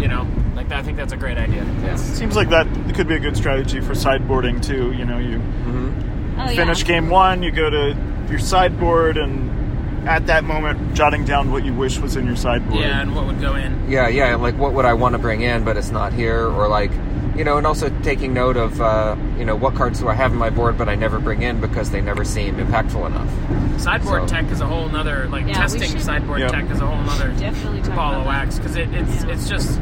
you 0.00 0.08
know 0.08 0.26
like 0.54 0.68
that. 0.68 0.78
I 0.78 0.82
think 0.82 0.96
that's 0.96 1.12
a 1.12 1.16
great 1.16 1.38
idea. 1.38 1.64
Yeah. 1.82 1.96
Seems 1.96 2.36
like 2.36 2.48
that 2.50 2.66
could 2.94 3.08
be 3.08 3.14
a 3.14 3.20
good 3.20 3.36
strategy 3.36 3.80
for 3.80 3.92
sideboarding 3.92 4.64
too. 4.64 4.92
You 4.92 5.04
know, 5.04 5.18
you 5.18 5.38
mm-hmm. 5.38 6.40
Oh, 6.40 6.46
finish 6.48 6.80
yeah. 6.80 6.86
game 6.86 7.08
one, 7.08 7.42
you 7.42 7.50
go 7.50 7.70
to 7.70 7.96
your 8.28 8.38
sideboard, 8.38 9.16
and 9.16 9.65
at 10.06 10.26
that 10.26 10.44
moment, 10.44 10.94
jotting 10.94 11.24
down 11.24 11.50
what 11.50 11.64
you 11.64 11.74
wish 11.74 11.98
was 11.98 12.16
in 12.16 12.26
your 12.26 12.36
sideboard. 12.36 12.80
Yeah, 12.80 13.00
and 13.02 13.14
what 13.14 13.26
would 13.26 13.40
go 13.40 13.54
in? 13.54 13.90
Yeah, 13.90 14.08
yeah. 14.08 14.36
Like, 14.36 14.56
what 14.56 14.72
would 14.74 14.84
I 14.84 14.94
want 14.94 15.14
to 15.14 15.18
bring 15.18 15.40
in, 15.42 15.64
but 15.64 15.76
it's 15.76 15.90
not 15.90 16.12
here, 16.12 16.46
or 16.48 16.68
like, 16.68 16.90
you 17.36 17.44
know, 17.44 17.58
and 17.58 17.66
also 17.66 17.88
taking 18.02 18.32
note 18.32 18.56
of, 18.56 18.80
uh, 18.80 19.16
you 19.38 19.44
know, 19.44 19.56
what 19.56 19.74
cards 19.74 20.00
do 20.00 20.08
I 20.08 20.14
have 20.14 20.32
in 20.32 20.38
my 20.38 20.48
board, 20.50 20.78
but 20.78 20.88
I 20.88 20.94
never 20.94 21.18
bring 21.18 21.42
in 21.42 21.60
because 21.60 21.90
they 21.90 22.00
never 22.00 22.24
seem 22.24 22.56
impactful 22.56 23.04
enough. 23.06 23.80
Sideboard 23.80 24.28
So- 24.28 24.36
tech 24.36 24.50
is 24.50 24.60
a 24.60 24.66
whole 24.66 24.88
nother 24.88 25.28
like 25.28 25.46
Yeah, 25.46 25.54
testing 25.54 25.90
should- 25.90 26.00
sideboard 26.00 26.40
Yep. 26.40 26.50
tech 26.52 26.70
is 26.70 26.80
a 26.80 26.86
whole 26.86 27.02
nother 27.04 27.28
Definitely 27.38 27.82
talk 27.82 27.94
ball 27.94 28.14
of 28.20 28.26
wax 28.26 28.58
because 28.58 28.76
it, 28.76 28.88
it's 28.94 29.22
Yeah. 29.24 29.30
it's 29.32 29.48
just 29.48 29.80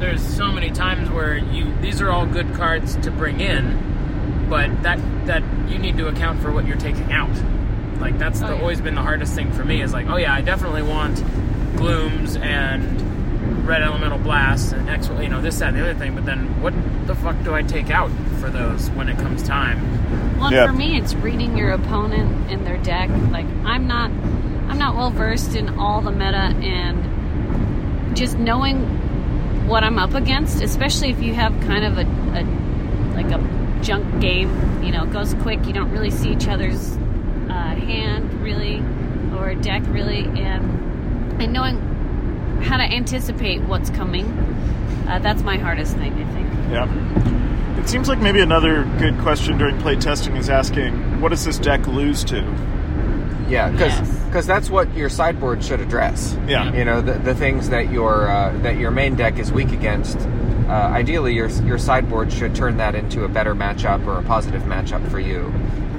there's 0.00 0.20
so 0.22 0.52
many 0.52 0.70
times 0.70 1.08
where 1.10 1.36
you 1.38 1.66
these 1.80 2.02
are 2.02 2.10
all 2.10 2.26
good 2.26 2.52
cards 2.54 2.96
to 2.96 3.10
bring 3.10 3.40
in, 3.40 3.78
but 4.50 4.82
that 4.82 4.98
that 5.26 5.42
you 5.68 5.78
need 5.78 5.96
to 5.96 6.08
account 6.08 6.40
for 6.42 6.50
what 6.52 6.66
you're 6.66 6.76
taking 6.76 7.10
out. 7.12 7.30
Like 8.00 8.18
that's 8.18 8.40
oh, 8.42 8.46
the, 8.46 8.52
Oh, 8.52 8.56
yeah. 8.56 8.60
always 8.62 8.80
been 8.80 8.94
the 8.94 9.02
hardest 9.02 9.34
thing 9.34 9.52
for 9.52 9.64
me 9.64 9.82
is 9.82 9.92
like 9.92 10.06
oh 10.08 10.16
yeah 10.16 10.32
I 10.34 10.40
definitely 10.40 10.82
want 10.82 11.22
glooms 11.76 12.36
and 12.36 13.66
red 13.66 13.82
elemental 13.82 14.18
blast 14.18 14.72
and 14.72 14.88
X 14.90 15.08
you 15.20 15.28
know 15.28 15.40
this 15.40 15.58
that 15.60 15.68
and 15.68 15.76
the 15.76 15.82
other 15.82 15.98
thing 15.98 16.14
but 16.14 16.24
then 16.26 16.60
what 16.60 16.74
the 17.06 17.14
fuck 17.14 17.36
do 17.44 17.54
I 17.54 17.62
take 17.62 17.90
out 17.90 18.10
for 18.40 18.50
those 18.50 18.90
when 18.90 19.08
it 19.08 19.16
comes 19.18 19.42
time? 19.42 20.38
Well, 20.38 20.52
Yeah. 20.52 20.66
for 20.66 20.72
me, 20.72 20.96
it's 20.98 21.14
reading 21.14 21.56
your 21.56 21.70
opponent 21.70 22.50
and 22.50 22.66
their 22.66 22.78
deck. 22.78 23.08
Like 23.30 23.46
I'm 23.64 23.86
not, 23.86 24.10
I'm 24.68 24.78
not 24.78 24.96
well 24.96 25.10
versed 25.10 25.54
in 25.54 25.78
all 25.78 26.00
the 26.00 26.10
meta, 26.10 26.54
and 26.62 28.16
just 28.16 28.36
knowing 28.38 28.80
what 29.68 29.84
I'm 29.84 29.98
up 29.98 30.14
against, 30.14 30.60
especially 30.62 31.10
if 31.10 31.22
you 31.22 31.34
have 31.34 31.52
kind 31.62 31.84
of 31.84 31.98
a, 31.98 32.02
a 32.02 32.42
like 33.14 33.30
a 33.30 33.78
junk 33.82 34.20
game. 34.20 34.82
You 34.82 34.90
know, 34.92 35.04
it 35.04 35.12
goes 35.12 35.34
quick. 35.34 35.64
You 35.66 35.72
don't 35.72 35.90
really 35.92 36.10
see 36.10 36.30
each 36.32 36.48
other's 36.48 36.96
uh, 37.52 37.74
hand 37.76 38.32
really 38.42 38.78
or 39.38 39.54
deck 39.54 39.82
really, 39.88 40.24
and 40.40 41.40
and 41.42 41.52
knowing 41.52 41.78
how 42.62 42.76
to 42.76 42.84
anticipate 42.84 43.60
what's 43.62 43.90
coming. 43.90 44.26
Uh, 45.08 45.18
that's 45.18 45.42
my 45.42 45.56
hardest 45.56 45.96
thing, 45.96 46.12
I 46.12 46.24
think. 46.32 46.48
Yeah. 46.70 47.78
It 47.80 47.88
seems 47.88 48.08
like 48.08 48.20
maybe 48.20 48.40
another 48.40 48.84
good 48.98 49.18
question 49.18 49.58
during 49.58 49.78
play 49.80 49.96
testing 49.96 50.36
is 50.36 50.48
asking, 50.48 51.20
what 51.20 51.30
does 51.30 51.44
this 51.44 51.58
deck 51.58 51.86
lose 51.88 52.22
to? 52.24 52.38
Yeah, 53.48 53.70
because 53.70 53.98
Yes. 54.32 54.46
that's 54.46 54.70
what 54.70 54.94
your 54.94 55.08
sideboard 55.08 55.64
should 55.64 55.80
address. 55.80 56.36
Yeah. 56.46 56.72
You 56.72 56.84
know, 56.84 57.00
the, 57.00 57.14
the 57.14 57.34
things 57.34 57.68
that 57.70 57.90
your 57.90 58.28
uh, 58.30 58.56
that 58.62 58.76
your 58.78 58.90
main 58.92 59.16
deck 59.16 59.38
is 59.38 59.50
weak 59.52 59.72
against. 59.72 60.16
Uh, 60.68 60.72
ideally, 60.72 61.34
your 61.34 61.48
your 61.66 61.76
sideboard 61.78 62.32
should 62.32 62.54
turn 62.54 62.76
that 62.76 62.94
into 62.94 63.24
a 63.24 63.28
better 63.28 63.54
matchup 63.54 64.06
or 64.06 64.18
a 64.18 64.22
positive 64.22 64.62
matchup 64.62 65.06
for 65.10 65.18
you, 65.18 65.52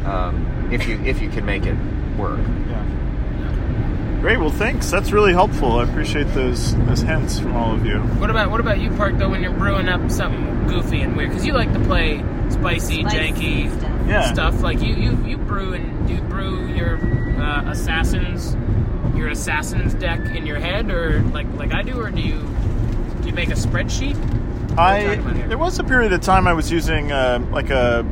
um, 0.05 0.47
if 0.73 0.87
you 0.87 0.99
if 1.03 1.21
you 1.21 1.29
can 1.29 1.45
make 1.45 1.65
it 1.65 1.77
work. 2.17 2.39
Yeah. 2.69 4.19
Great. 4.21 4.37
Well, 4.37 4.49
thanks. 4.49 4.89
That's 4.89 5.11
really 5.11 5.33
helpful. 5.33 5.79
I 5.79 5.83
appreciate 5.83 6.27
those 6.33 6.75
those 6.85 7.01
hints 7.01 7.39
from 7.39 7.55
all 7.55 7.73
of 7.75 7.85
you. 7.85 7.99
What 7.99 8.29
about 8.29 8.51
what 8.51 8.59
about 8.59 8.79
you, 8.79 8.89
Park? 8.91 9.17
Though, 9.17 9.29
when 9.29 9.43
you're 9.43 9.51
brewing 9.51 9.89
up 9.89 10.09
something 10.09 10.67
goofy 10.67 11.01
and 11.01 11.17
weird, 11.17 11.29
because 11.29 11.45
you 11.45 11.53
like 11.53 11.73
to 11.73 11.79
play 11.81 12.19
spicy, 12.49 13.01
Spicy 13.01 13.03
janky 13.03 13.77
stuff. 13.77 13.91
Yeah. 14.07 14.31
stuff. 14.33 14.61
Like 14.61 14.81
you, 14.81 14.93
you, 14.95 15.25
you 15.25 15.37
brew 15.37 15.73
and 15.73 16.09
you 16.09 16.21
brew 16.21 16.67
your 16.67 16.97
uh, 17.41 17.69
assassins, 17.69 18.55
your 19.15 19.27
assassins 19.27 19.93
deck 19.93 20.19
in 20.35 20.45
your 20.45 20.59
head, 20.59 20.89
or 20.89 21.21
like 21.33 21.47
like 21.55 21.73
I 21.73 21.81
do, 21.81 21.99
or 21.99 22.09
do 22.09 22.21
you 22.21 22.39
do 23.21 23.27
you 23.27 23.33
make 23.33 23.49
a 23.49 23.55
spreadsheet? 23.55 24.15
I 24.77 25.03
talking 25.03 25.19
about 25.19 25.35
here? 25.35 25.47
there 25.49 25.57
was 25.57 25.77
a 25.79 25.83
period 25.83 26.13
of 26.13 26.21
time 26.21 26.47
I 26.47 26.53
was 26.53 26.71
using 26.71 27.11
uh, 27.11 27.45
like 27.51 27.69
a 27.69 28.05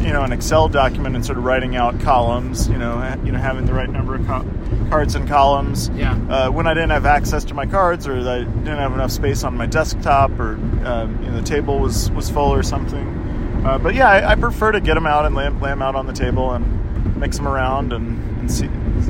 you 0.00 0.12
know 0.12 0.22
an 0.22 0.32
Excel 0.32 0.68
document 0.68 1.16
and 1.16 1.24
sort 1.24 1.38
of 1.38 1.44
writing 1.44 1.76
out 1.76 1.98
columns. 2.00 2.68
You 2.68 2.78
know, 2.78 2.92
ha- 2.98 3.18
you 3.24 3.32
know 3.32 3.38
having 3.38 3.66
the 3.66 3.74
right 3.74 3.88
number 3.90 4.14
of 4.14 4.26
co- 4.26 4.48
cards 4.88 5.14
and 5.14 5.28
columns. 5.28 5.88
Yeah. 5.90 6.14
Uh, 6.28 6.50
when 6.50 6.66
I 6.66 6.74
didn't 6.74 6.90
have 6.90 7.06
access 7.06 7.44
to 7.44 7.54
my 7.54 7.66
cards, 7.66 8.06
or 8.06 8.14
I 8.16 8.38
didn't 8.44 8.66
have 8.78 8.92
enough 8.92 9.10
space 9.10 9.44
on 9.44 9.56
my 9.56 9.66
desktop, 9.66 10.30
or 10.38 10.54
um, 10.84 11.18
you 11.22 11.30
know 11.30 11.36
the 11.36 11.46
table 11.46 11.78
was 11.78 12.10
was 12.12 12.30
full 12.30 12.52
or 12.52 12.62
something. 12.62 13.06
Uh, 13.64 13.78
but 13.78 13.94
yeah, 13.94 14.08
I, 14.08 14.32
I 14.32 14.34
prefer 14.36 14.72
to 14.72 14.80
get 14.80 14.94
them 14.94 15.06
out 15.06 15.24
and 15.26 15.34
lay, 15.34 15.48
lay 15.48 15.70
them 15.70 15.82
out 15.82 15.96
on 15.96 16.06
the 16.06 16.12
table 16.12 16.52
and 16.52 17.16
mix 17.16 17.36
them 17.36 17.48
around 17.48 17.92
and, 17.92 18.38
and 18.38 18.50
see 18.52 18.68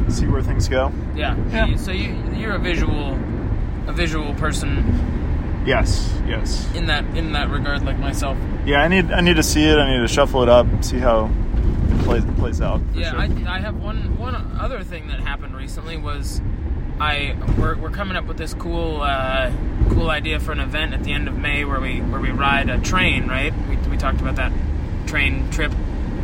see 0.08 0.26
where 0.26 0.42
things 0.42 0.68
go. 0.68 0.92
Yeah. 1.14 1.36
Yeah. 1.50 1.76
So 1.76 1.90
you 1.92 2.14
you're 2.34 2.54
a 2.54 2.58
visual 2.58 3.18
a 3.86 3.92
visual 3.92 4.34
person 4.34 5.25
Yes. 5.66 6.12
Yes. 6.26 6.72
in 6.74 6.86
that 6.86 7.04
in 7.16 7.32
that 7.32 7.50
regard, 7.50 7.84
like 7.84 7.98
myself. 7.98 8.38
Yeah. 8.64 8.82
I 8.82 8.88
need 8.88 9.10
I 9.10 9.20
need 9.20 9.36
to 9.36 9.42
see 9.42 9.64
it. 9.64 9.76
I 9.78 9.92
need 9.92 10.00
to 10.00 10.08
shuffle 10.08 10.42
it 10.42 10.48
up, 10.48 10.66
see 10.82 10.98
how 10.98 11.26
it 11.26 12.04
plays 12.04 12.24
plays 12.38 12.60
out. 12.60 12.80
Yeah, 12.94 13.10
sure. 13.10 13.20
I, 13.20 13.56
I 13.56 13.60
have 13.60 13.76
one 13.76 14.16
one 14.18 14.34
other 14.34 14.82
thing 14.82 15.08
that 15.08 15.20
happened 15.20 15.56
recently 15.56 15.96
was 15.96 16.40
I 17.00 17.36
we're, 17.58 17.76
we're 17.76 17.90
coming 17.90 18.16
up 18.16 18.26
with 18.26 18.38
this 18.38 18.54
cool 18.54 19.02
uh, 19.02 19.52
cool 19.90 20.08
idea 20.08 20.40
for 20.40 20.52
an 20.52 20.60
event 20.60 20.94
at 20.94 21.04
the 21.04 21.12
end 21.12 21.28
of 21.28 21.36
May 21.36 21.64
where 21.64 21.80
we 21.80 22.00
where 22.00 22.20
we 22.20 22.30
ride 22.30 22.70
a 22.70 22.80
train, 22.80 23.26
right? 23.28 23.52
We, 23.68 23.76
we 23.90 23.96
talked 23.96 24.20
about 24.20 24.36
that 24.36 24.52
train 25.06 25.50
trip 25.50 25.72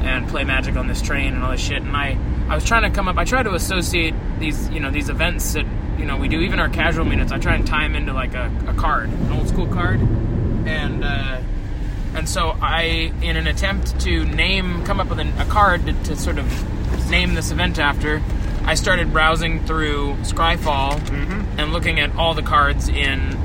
and 0.03 0.29
play 0.29 0.45
magic 0.45 0.77
on 0.77 0.89
this 0.89 1.01
train 1.03 1.35
and 1.35 1.45
all 1.45 1.51
this 1.51 1.61
shit. 1.61 1.83
And 1.83 1.97
I 1.97 2.19
I 2.49 2.55
was 2.55 2.65
trying 2.65 2.83
to 2.83 2.91
come 2.91 3.09
up. 3.09 3.17
I 3.19 3.25
try 3.25 3.43
to 3.43 3.55
associate 3.55 4.15
these 4.39 4.69
you 4.71 4.81
know 4.81 4.91
these 4.91 5.09
events 5.09 5.53
that 5.53 5.67
you 5.99 6.05
know 6.05 6.17
we 6.17 6.29
do 6.29 6.41
even 6.41 6.59
our 6.61 6.69
casual 6.69 7.05
minutes. 7.05 7.33
I 7.33 7.39
try 7.39 7.55
and 7.55 7.67
tie 7.67 7.83
them 7.83 7.95
into 7.97 8.13
like 8.13 8.35
a, 8.35 8.51
a 8.69 8.75
card, 8.75 9.11
an 9.11 9.33
old 9.33 9.49
school 9.49 9.67
card, 9.67 10.01
and. 10.01 11.05
Uh, 11.05 11.41
and 12.15 12.29
so 12.29 12.55
I, 12.61 13.11
in 13.23 13.39
an 13.39 13.47
attempt 13.47 13.99
to 14.01 14.27
name, 14.27 14.85
come 14.85 15.01
up 15.01 15.09
with 15.09 15.19
an, 15.19 15.33
a 15.39 15.47
card 15.47 15.87
to, 15.87 15.95
to 15.95 16.15
sort 16.15 16.37
of 16.37 17.09
name 17.11 17.33
this 17.33 17.51
event 17.51 17.79
after, 17.79 18.23
I 18.67 18.75
started 18.75 19.15
browsing 19.15 19.65
through 19.65 20.17
Scryfall 20.17 21.01
and 21.59 21.73
looking 21.73 22.01
at 22.01 22.15
all 22.15 22.35
the 22.35 22.43
cards 22.43 22.91
in 22.91 23.39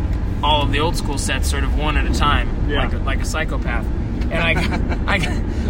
all 0.44 0.64
of 0.64 0.74
the 0.74 0.80
old 0.82 0.98
school 0.98 1.18
sets, 1.18 1.50
sort 1.50 1.64
of 1.64 1.80
one 1.80 1.96
at 1.96 2.08
a 2.08 2.14
time, 2.14 2.70
Yeah. 2.70 2.80
like 2.84 2.92
a, 2.94 2.98
like 2.98 3.22
a 3.22 3.26
psychopath. 3.26 3.86
And 3.86 4.34
I, 4.34 4.52
I, 5.08 5.16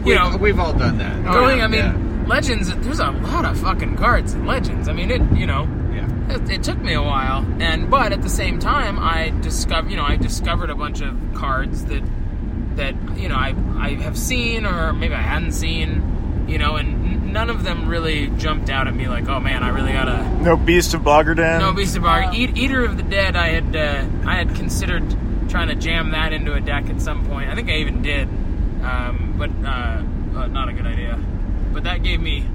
you 0.03 0.15
know, 0.15 0.35
we've 0.37 0.57
all 0.59 0.73
done 0.73 0.97
that. 0.97 1.23
going. 1.23 1.61
I 1.61 1.67
mean, 1.67 2.25
Legends. 2.27 2.73
There's 2.77 2.99
a 2.99 3.11
lot 3.11 3.45
of 3.45 3.59
fucking 3.59 3.95
cards 3.97 4.33
in 4.33 4.47
Legends. 4.47 4.87
I 4.89 4.93
mean, 4.93 5.11
it. 5.11 5.21
You 5.37 5.45
know, 5.45 5.65
yeah. 5.65 5.76
It, 6.29 6.49
it 6.49 6.63
took 6.63 6.79
me 6.79 6.93
a 6.93 7.01
while, 7.01 7.45
and 7.59 7.89
but 7.89 8.11
at 8.11 8.21
the 8.21 8.29
same 8.29 8.59
time, 8.59 8.99
I 8.99 9.29
discovered, 9.41 9.89
you 9.91 9.97
know, 9.97 10.05
I 10.05 10.15
discovered 10.15 10.69
a 10.69 10.75
bunch 10.75 11.01
of 11.01 11.15
cards 11.33 11.85
that 11.85 12.03
that 12.75 12.95
you 13.17 13.27
know 13.27 13.35
I 13.35 13.55
I 13.77 13.89
have 13.95 14.17
seen 14.17 14.65
or 14.65 14.93
maybe 14.93 15.13
I 15.13 15.21
hadn't 15.21 15.53
seen, 15.53 16.45
you 16.47 16.57
know, 16.57 16.75
and 16.75 17.33
none 17.33 17.49
of 17.49 17.63
them 17.63 17.87
really 17.87 18.27
jumped 18.37 18.69
out 18.69 18.87
at 18.87 18.95
me 18.95 19.07
like, 19.07 19.27
oh 19.27 19.39
man, 19.39 19.63
I 19.63 19.69
really 19.69 19.93
gotta. 19.93 20.23
No 20.41 20.55
Beast 20.55 20.93
of 20.93 21.01
Bogardan. 21.01 21.59
No, 21.59 21.73
Beast 21.73 21.97
of 21.97 22.03
Bar, 22.03 22.31
Eat, 22.33 22.57
Eater 22.57 22.85
of 22.85 22.97
the 22.97 23.03
Dead. 23.03 23.35
I 23.35 23.47
had 23.49 23.75
uh, 23.75 24.05
I 24.27 24.35
had 24.35 24.55
considered 24.55 25.03
trying 25.49 25.69
to 25.69 25.75
jam 25.75 26.11
that 26.11 26.33
into 26.33 26.53
a 26.53 26.61
deck 26.61 26.89
at 26.89 27.01
some 27.01 27.25
point. 27.27 27.49
I 27.49 27.55
think 27.55 27.69
I 27.69 27.77
even 27.77 28.01
did, 28.01 28.27
um, 28.83 29.35
but 29.37 29.49
uh, 29.65 30.03
uh, 30.39 30.47
not 30.47 30.69
a 30.69 30.73
good 30.73 30.85
idea. 30.85 31.17
But 31.73 31.83
that 31.83 32.03
gave 32.03 32.19
me 32.19 32.45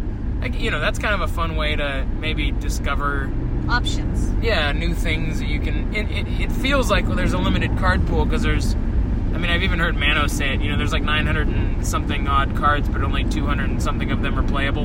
like, 0.43 0.59
you 0.59 0.73
know, 0.73 0.81
that's 0.81 0.99
kind 0.99 1.15
of 1.15 1.21
a 1.21 1.33
fun 1.33 1.55
way 1.55 1.77
to 1.77 2.05
maybe 2.19 2.51
discover 2.51 3.31
Options. 3.69 4.33
yeah, 4.45 4.73
new 4.73 4.95
things 4.95 5.39
that 5.39 5.47
you 5.49 5.61
can. 5.61 5.95
It, 5.95 6.11
it, 6.11 6.41
it 6.43 6.53
feels 6.53 6.91
like 6.91 7.07
well, 7.07 7.17
there's 7.17 7.33
a 7.33 7.39
limited 7.39 7.77
card 7.79 8.07
pool 8.07 8.25
because 8.25 8.43
there's. 8.43 8.75
I 8.75 9.39
mean, 9.39 9.51
I've 9.51 9.63
even 9.63 9.79
heard 9.79 9.97
Mano 9.97 10.27
say 10.27 10.55
it. 10.55 10.61
You 10.61 10.71
know, 10.71 10.77
there's 10.77 10.93
like 10.93 11.03
900 11.03 11.49
and 11.49 11.87
something 11.87 12.29
odd 12.29 12.55
cards, 12.57 12.89
but 12.89 13.03
only 13.03 13.25
200 13.25 13.71
and 13.71 13.83
something 13.83 14.11
of 14.11 14.21
them 14.21 14.39
are 14.39 14.43
playable. 14.47 14.85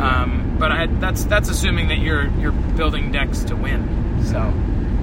Um, 0.00 0.56
but 0.58 0.72
I, 0.72 0.86
that's 0.86 1.24
that's 1.24 1.48
assuming 1.48 1.88
that 1.88 1.98
you're 1.98 2.28
you're 2.38 2.52
building 2.52 3.12
decks 3.12 3.44
to 3.44 3.56
win. 3.56 3.82
So 4.24 4.38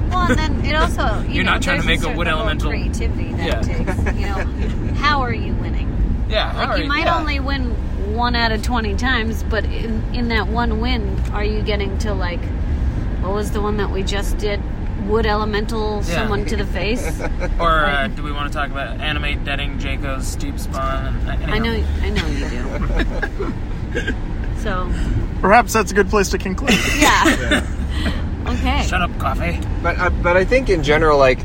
Well, 0.09 0.29
and 0.31 0.37
then 0.37 0.65
it 0.65 0.73
also 0.75 1.21
you 1.27 1.35
You're 1.35 1.43
know, 1.43 1.51
not 1.53 1.61
trying 1.61 1.79
to 1.81 1.85
make 1.87 1.99
a 1.99 2.03
certain 2.03 2.17
wood 2.17 2.27
elemental- 2.27 2.71
creativity 2.71 3.31
that 3.33 3.45
Yeah. 3.45 3.61
takes. 3.61 4.19
You 4.19 4.25
know, 4.27 4.93
how 4.95 5.21
are 5.21 5.33
you 5.33 5.53
winning? 5.55 5.87
yeah, 6.29 6.47
Like 6.53 6.63
alright, 6.67 6.83
you 6.83 6.87
might 6.89 7.05
yeah. 7.05 7.19
only 7.19 7.39
win 7.39 8.15
one 8.15 8.35
out 8.35 8.51
of 8.51 8.63
twenty 8.63 8.95
times, 8.95 9.43
but 9.43 9.63
in 9.65 10.03
in 10.13 10.27
that 10.29 10.47
one 10.47 10.79
win, 10.81 11.17
are 11.33 11.43
you 11.45 11.61
getting 11.61 11.97
to 11.99 12.13
like 12.13 12.41
what 13.21 13.33
was 13.33 13.51
the 13.51 13.61
one 13.61 13.77
that 13.77 13.91
we 13.91 14.03
just 14.03 14.37
did? 14.37 14.61
Wood 15.07 15.25
elemental 15.25 15.97
Yeah. 15.97 16.15
someone 16.15 16.45
to 16.45 16.55
the 16.55 16.65
face. 16.65 17.21
Or 17.59 17.85
uh, 17.85 18.07
do 18.07 18.23
we 18.23 18.31
want 18.31 18.51
to 18.51 18.57
talk 18.57 18.69
about 18.71 18.99
animate 19.01 19.43
deading 19.43 19.79
Jaco's 19.79 20.35
deep 20.35 20.59
spawn? 20.59 21.15
And, 21.27 21.43
uh, 21.43 21.53
I 21.53 21.59
know. 21.59 21.83
I 22.01 22.09
know 22.09 22.27
you 22.27 22.49
do. 23.93 24.13
so 24.61 24.91
Perhaps 25.41 25.73
that's 25.73 25.91
a 25.91 25.95
good 25.95 26.09
place 26.09 26.29
to 26.29 26.37
conclude. 26.37 26.77
yeah. 26.99 27.65
okay. 28.47 28.83
Shut 28.87 29.01
up, 29.01 29.17
coffee. 29.19 29.59
But 29.81 29.97
uh, 29.99 30.09
but 30.21 30.37
I 30.37 30.45
think 30.45 30.69
in 30.69 30.83
general, 30.83 31.17
like 31.17 31.39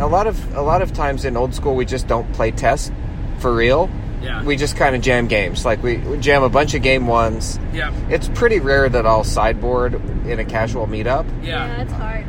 a 0.00 0.06
lot 0.06 0.26
of 0.26 0.56
a 0.56 0.62
lot 0.62 0.82
of 0.82 0.92
times 0.92 1.24
in 1.24 1.36
old 1.36 1.54
school, 1.54 1.76
we 1.76 1.84
just 1.84 2.08
don't 2.08 2.30
play 2.32 2.50
test 2.50 2.92
for 3.38 3.54
real. 3.54 3.88
Yeah. 4.22 4.42
We 4.44 4.56
just 4.56 4.76
kind 4.76 4.94
of 4.94 5.02
jam 5.02 5.26
games. 5.26 5.64
Like 5.64 5.82
we, 5.82 5.98
we 5.98 6.18
jam 6.18 6.42
a 6.42 6.48
bunch 6.48 6.74
of 6.74 6.82
game 6.82 7.06
ones. 7.06 7.58
Yeah. 7.72 7.92
It's 8.08 8.28
pretty 8.28 8.60
rare 8.60 8.88
that 8.88 9.06
I'll 9.06 9.24
sideboard 9.24 9.94
in 10.26 10.38
a 10.38 10.44
casual 10.44 10.86
meetup. 10.86 11.26
Yeah. 11.44 11.82
it's 11.82 11.92
hard. 11.92 12.26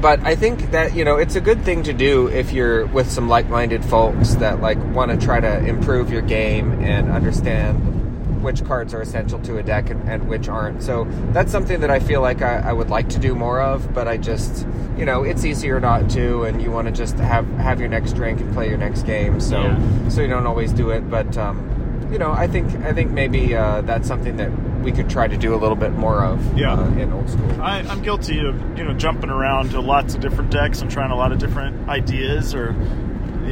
But 0.00 0.20
I 0.24 0.36
think 0.36 0.70
that 0.70 0.94
you 0.94 1.04
know 1.04 1.16
it's 1.16 1.34
a 1.34 1.40
good 1.40 1.62
thing 1.64 1.82
to 1.82 1.92
do 1.92 2.28
if 2.28 2.52
you're 2.52 2.86
with 2.86 3.10
some 3.10 3.28
like-minded 3.28 3.84
folks 3.84 4.34
that 4.36 4.60
like 4.60 4.78
want 4.94 5.10
to 5.10 5.16
try 5.16 5.40
to 5.40 5.58
improve 5.66 6.12
your 6.12 6.22
game 6.22 6.84
and 6.84 7.10
understand 7.10 7.97
which 8.42 8.64
cards 8.64 8.94
are 8.94 9.00
essential 9.00 9.38
to 9.40 9.58
a 9.58 9.62
deck 9.62 9.90
and, 9.90 10.08
and 10.08 10.28
which 10.28 10.48
aren't. 10.48 10.82
So 10.82 11.06
that's 11.32 11.50
something 11.52 11.80
that 11.80 11.90
I 11.90 12.00
feel 12.00 12.20
like 12.20 12.42
I, 12.42 12.56
I 12.58 12.72
would 12.72 12.90
like 12.90 13.08
to 13.10 13.18
do 13.18 13.34
more 13.34 13.60
of. 13.60 13.92
But 13.94 14.08
I 14.08 14.16
just 14.16 14.66
you 14.96 15.04
know 15.04 15.22
it's 15.22 15.44
easier 15.44 15.78
not 15.80 16.08
to, 16.10 16.44
and 16.44 16.60
you 16.62 16.70
want 16.70 16.86
to 16.88 16.92
just 16.92 17.16
have 17.18 17.46
have 17.58 17.80
your 17.80 17.88
next 17.88 18.12
drink 18.14 18.40
and 18.40 18.52
play 18.52 18.68
your 18.68 18.78
next 18.78 19.02
game. 19.02 19.40
So 19.40 19.60
Yeah. 19.62 20.08
so 20.08 20.22
you 20.22 20.28
don't 20.28 20.46
always 20.46 20.72
do 20.72 20.90
it. 20.90 21.08
But 21.10 21.36
um, 21.36 22.08
you 22.12 22.18
know 22.18 22.32
I 22.32 22.46
think 22.46 22.74
I 22.84 22.92
think 22.92 23.10
maybe 23.10 23.54
uh, 23.54 23.82
that's 23.82 24.08
something 24.08 24.36
that 24.38 24.50
we 24.82 24.92
could 24.92 25.10
try 25.10 25.26
to 25.26 25.36
do 25.36 25.54
a 25.54 25.58
little 25.58 25.76
bit 25.76 25.92
more 25.92 26.24
of 26.24 26.56
Yeah. 26.56 26.74
uh, 26.74 26.86
in 26.92 27.12
old 27.12 27.28
school. 27.28 27.50
I, 27.60 27.80
I'm 27.80 28.00
guilty 28.02 28.38
of 28.44 28.54
you 28.78 28.84
know 28.84 28.94
jumping 28.94 29.28
around 29.30 29.70
to 29.70 29.80
lots 29.80 30.14
of 30.14 30.20
different 30.20 30.50
decks 30.50 30.80
and 30.80 30.90
trying 30.90 31.10
a 31.10 31.16
lot 31.16 31.32
of 31.32 31.38
different 31.38 31.88
ideas 31.88 32.54
or 32.54 32.74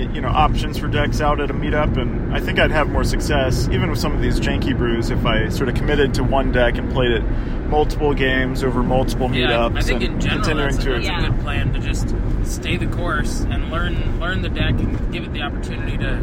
you 0.04 0.20
know 0.20 0.28
options 0.28 0.78
for 0.78 0.88
decks 0.88 1.20
out 1.20 1.40
at 1.40 1.50
a 1.50 1.54
meetup, 1.54 1.96
and 1.96 2.34
I 2.34 2.40
think 2.40 2.58
I'd 2.58 2.70
have 2.70 2.88
more 2.88 3.04
success 3.04 3.68
even 3.70 3.90
with 3.90 3.98
some 3.98 4.14
of 4.14 4.20
these 4.20 4.38
janky 4.40 4.76
brews 4.76 5.10
if 5.10 5.24
I 5.26 5.48
sort 5.48 5.68
of 5.68 5.74
committed 5.74 6.14
to 6.14 6.24
one 6.24 6.52
deck 6.52 6.76
and 6.78 6.90
played 6.92 7.12
it 7.12 7.22
multiple 7.68 8.14
games 8.14 8.62
over 8.62 8.82
multiple 8.82 9.32
Yeah, 9.34 9.48
meetups 9.48 9.76
I 9.76 9.80
think 9.82 10.02
and 10.02 10.14
in 10.14 10.20
general 10.20 10.42
continuing 10.42 10.72
that's, 10.72 10.84
to 10.84 10.90
that's 10.92 11.04
Yeah. 11.06 11.26
a 11.26 11.30
good 11.30 11.40
plan 11.40 11.72
to 11.72 11.80
just 11.80 12.14
stay 12.44 12.76
the 12.76 12.86
course 12.86 13.40
and 13.40 13.70
learn 13.70 14.20
learn 14.20 14.42
the 14.42 14.48
deck 14.48 14.74
and 14.74 15.12
give 15.12 15.24
it 15.24 15.32
the 15.32 15.42
opportunity 15.42 15.96
to 15.98 16.20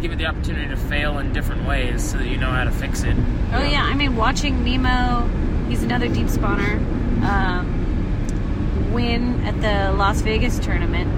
give 0.00 0.12
it 0.12 0.18
the 0.18 0.26
opportunity 0.26 0.68
to 0.68 0.76
fail 0.76 1.18
in 1.18 1.32
different 1.32 1.66
ways 1.66 2.08
so 2.08 2.18
that 2.18 2.28
you 2.28 2.36
know 2.36 2.50
how 2.50 2.62
to 2.62 2.70
fix 2.70 3.02
it. 3.02 3.16
Oh 3.52 3.64
yeah, 3.64 3.82
I 3.82 3.94
mean, 3.94 4.14
watching 4.14 4.62
Nemo, 4.62 5.26
he's 5.68 5.82
another 5.82 6.06
deep 6.06 6.28
spawner, 6.28 6.78
um, 7.24 8.92
win 8.92 9.40
at 9.44 9.60
the 9.60 9.92
Las 9.96 10.20
Vegas 10.20 10.58
tournament. 10.60 11.10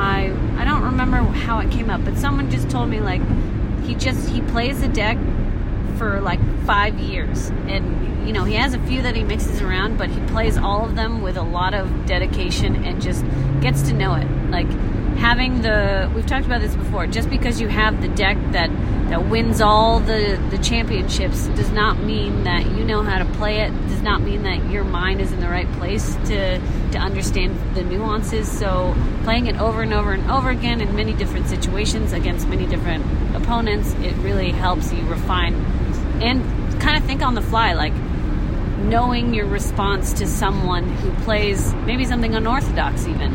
I 0.00 0.34
I 0.56 0.64
don't 0.64 0.82
remember 0.82 1.18
how 1.18 1.58
it 1.60 1.70
came 1.70 1.90
up, 1.90 2.04
but 2.04 2.16
someone 2.16 2.50
just 2.50 2.70
told 2.70 2.88
me 2.88 3.00
like 3.00 3.22
he 3.84 3.94
just 3.94 4.28
he 4.28 4.40
plays 4.40 4.82
a 4.82 4.88
deck 4.88 5.18
for 5.98 6.20
like 6.20 6.40
five 6.64 6.98
years, 6.98 7.50
and 7.68 8.26
you 8.26 8.32
know 8.32 8.44
he 8.44 8.54
has 8.54 8.72
a 8.72 8.78
few 8.80 9.02
that 9.02 9.14
he 9.14 9.22
mixes 9.22 9.60
around, 9.60 9.98
but 9.98 10.08
he 10.08 10.20
plays 10.28 10.56
all 10.56 10.84
of 10.84 10.96
them 10.96 11.20
with 11.20 11.36
a 11.36 11.42
lot 11.42 11.74
of 11.74 12.06
dedication 12.06 12.84
and 12.84 13.02
just 13.02 13.24
gets 13.60 13.82
to 13.82 13.92
know 13.92 14.14
it. 14.14 14.26
Like 14.50 14.70
having 15.18 15.60
the 15.60 16.10
we've 16.14 16.26
talked 16.26 16.46
about 16.46 16.62
this 16.62 16.74
before. 16.74 17.06
Just 17.06 17.28
because 17.28 17.60
you 17.60 17.68
have 17.68 18.00
the 18.00 18.08
deck 18.08 18.38
that 18.52 18.70
that 19.10 19.28
wins 19.28 19.60
all 19.60 20.00
the 20.00 20.40
the 20.50 20.58
championships 20.58 21.46
does 21.48 21.70
not 21.72 21.98
mean 21.98 22.44
that 22.44 22.64
you 22.64 22.84
know 22.84 23.02
how 23.02 23.18
to 23.18 23.26
play 23.32 23.60
it. 23.60 23.70
Does 23.88 24.02
not 24.02 24.22
mean 24.22 24.44
that 24.44 24.70
your 24.70 24.84
mind 24.84 25.20
is 25.20 25.30
in 25.32 25.40
the 25.40 25.48
right 25.48 25.70
place 25.72 26.14
to 26.26 26.58
to 26.92 26.98
understand 26.98 27.54
the 27.74 27.82
nuances. 27.82 28.50
So 28.50 28.94
playing 29.24 29.46
it 29.46 29.60
over 29.60 29.82
and 29.82 29.92
over 29.92 30.12
and 30.12 30.30
over 30.30 30.50
again 30.50 30.80
in 30.80 30.94
many 30.96 31.12
different 31.12 31.46
situations 31.46 32.12
against 32.12 32.48
many 32.48 32.66
different 32.66 33.04
opponents, 33.36 33.92
it 34.00 34.14
really 34.16 34.50
helps 34.50 34.92
you 34.92 35.02
refine 35.06 35.54
and 36.22 36.80
kind 36.80 36.96
of 36.96 37.04
think 37.04 37.22
on 37.22 37.34
the 37.34 37.42
fly, 37.42 37.72
like 37.74 37.94
knowing 38.84 39.34
your 39.34 39.46
response 39.46 40.12
to 40.14 40.26
someone 40.26 40.84
who 40.84 41.12
plays 41.24 41.74
maybe 41.86 42.04
something 42.04 42.34
unorthodox 42.34 43.06
even. 43.06 43.32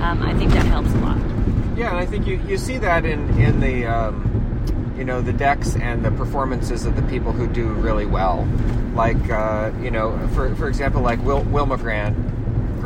Um, 0.00 0.22
I 0.22 0.34
think 0.34 0.52
that 0.52 0.66
helps 0.66 0.92
a 0.92 0.98
lot. 0.98 1.16
Yeah, 1.76 1.90
and 1.90 1.98
I 1.98 2.06
think 2.06 2.26
you, 2.26 2.40
you 2.46 2.58
see 2.58 2.78
that 2.78 3.04
in 3.04 3.28
in 3.40 3.60
the 3.60 3.86
um, 3.86 4.94
you 4.96 5.04
know 5.04 5.20
the 5.20 5.32
decks 5.32 5.76
and 5.76 6.04
the 6.04 6.10
performances 6.12 6.86
of 6.86 6.96
the 6.96 7.02
people 7.02 7.32
who 7.32 7.46
do 7.46 7.68
really 7.68 8.06
well. 8.06 8.48
Like 8.94 9.30
uh, 9.30 9.72
you 9.80 9.90
know, 9.90 10.16
for 10.34 10.54
for 10.56 10.68
example, 10.68 11.02
like 11.02 11.22
Will 11.22 11.42
Wilma 11.42 11.76
Grant, 11.76 12.16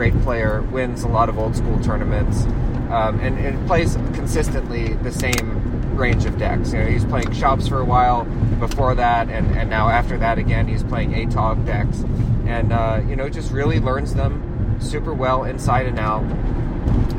great 0.00 0.18
player, 0.22 0.62
wins 0.72 1.02
a 1.02 1.08
lot 1.08 1.28
of 1.28 1.38
old 1.38 1.54
school 1.54 1.78
tournaments, 1.80 2.44
um, 2.90 3.20
and, 3.20 3.38
and 3.38 3.66
plays 3.66 3.96
consistently 4.14 4.94
the 4.94 5.12
same 5.12 5.94
range 5.94 6.24
of 6.24 6.38
decks. 6.38 6.72
You 6.72 6.78
know, 6.78 6.86
he's 6.86 7.04
playing 7.04 7.30
shops 7.32 7.68
for 7.68 7.80
a 7.80 7.84
while 7.84 8.24
before 8.58 8.94
that, 8.94 9.28
and, 9.28 9.54
and 9.58 9.68
now 9.68 9.90
after 9.90 10.16
that 10.16 10.38
again, 10.38 10.66
he's 10.66 10.82
playing 10.82 11.10
ATOG 11.10 11.66
decks, 11.66 12.00
and 12.46 12.72
uh, 12.72 13.02
you 13.06 13.14
know, 13.14 13.28
just 13.28 13.52
really 13.52 13.78
learns 13.78 14.14
them 14.14 14.59
super 14.80 15.14
well 15.14 15.44
inside 15.44 15.86
and 15.86 15.98
out 15.98 16.24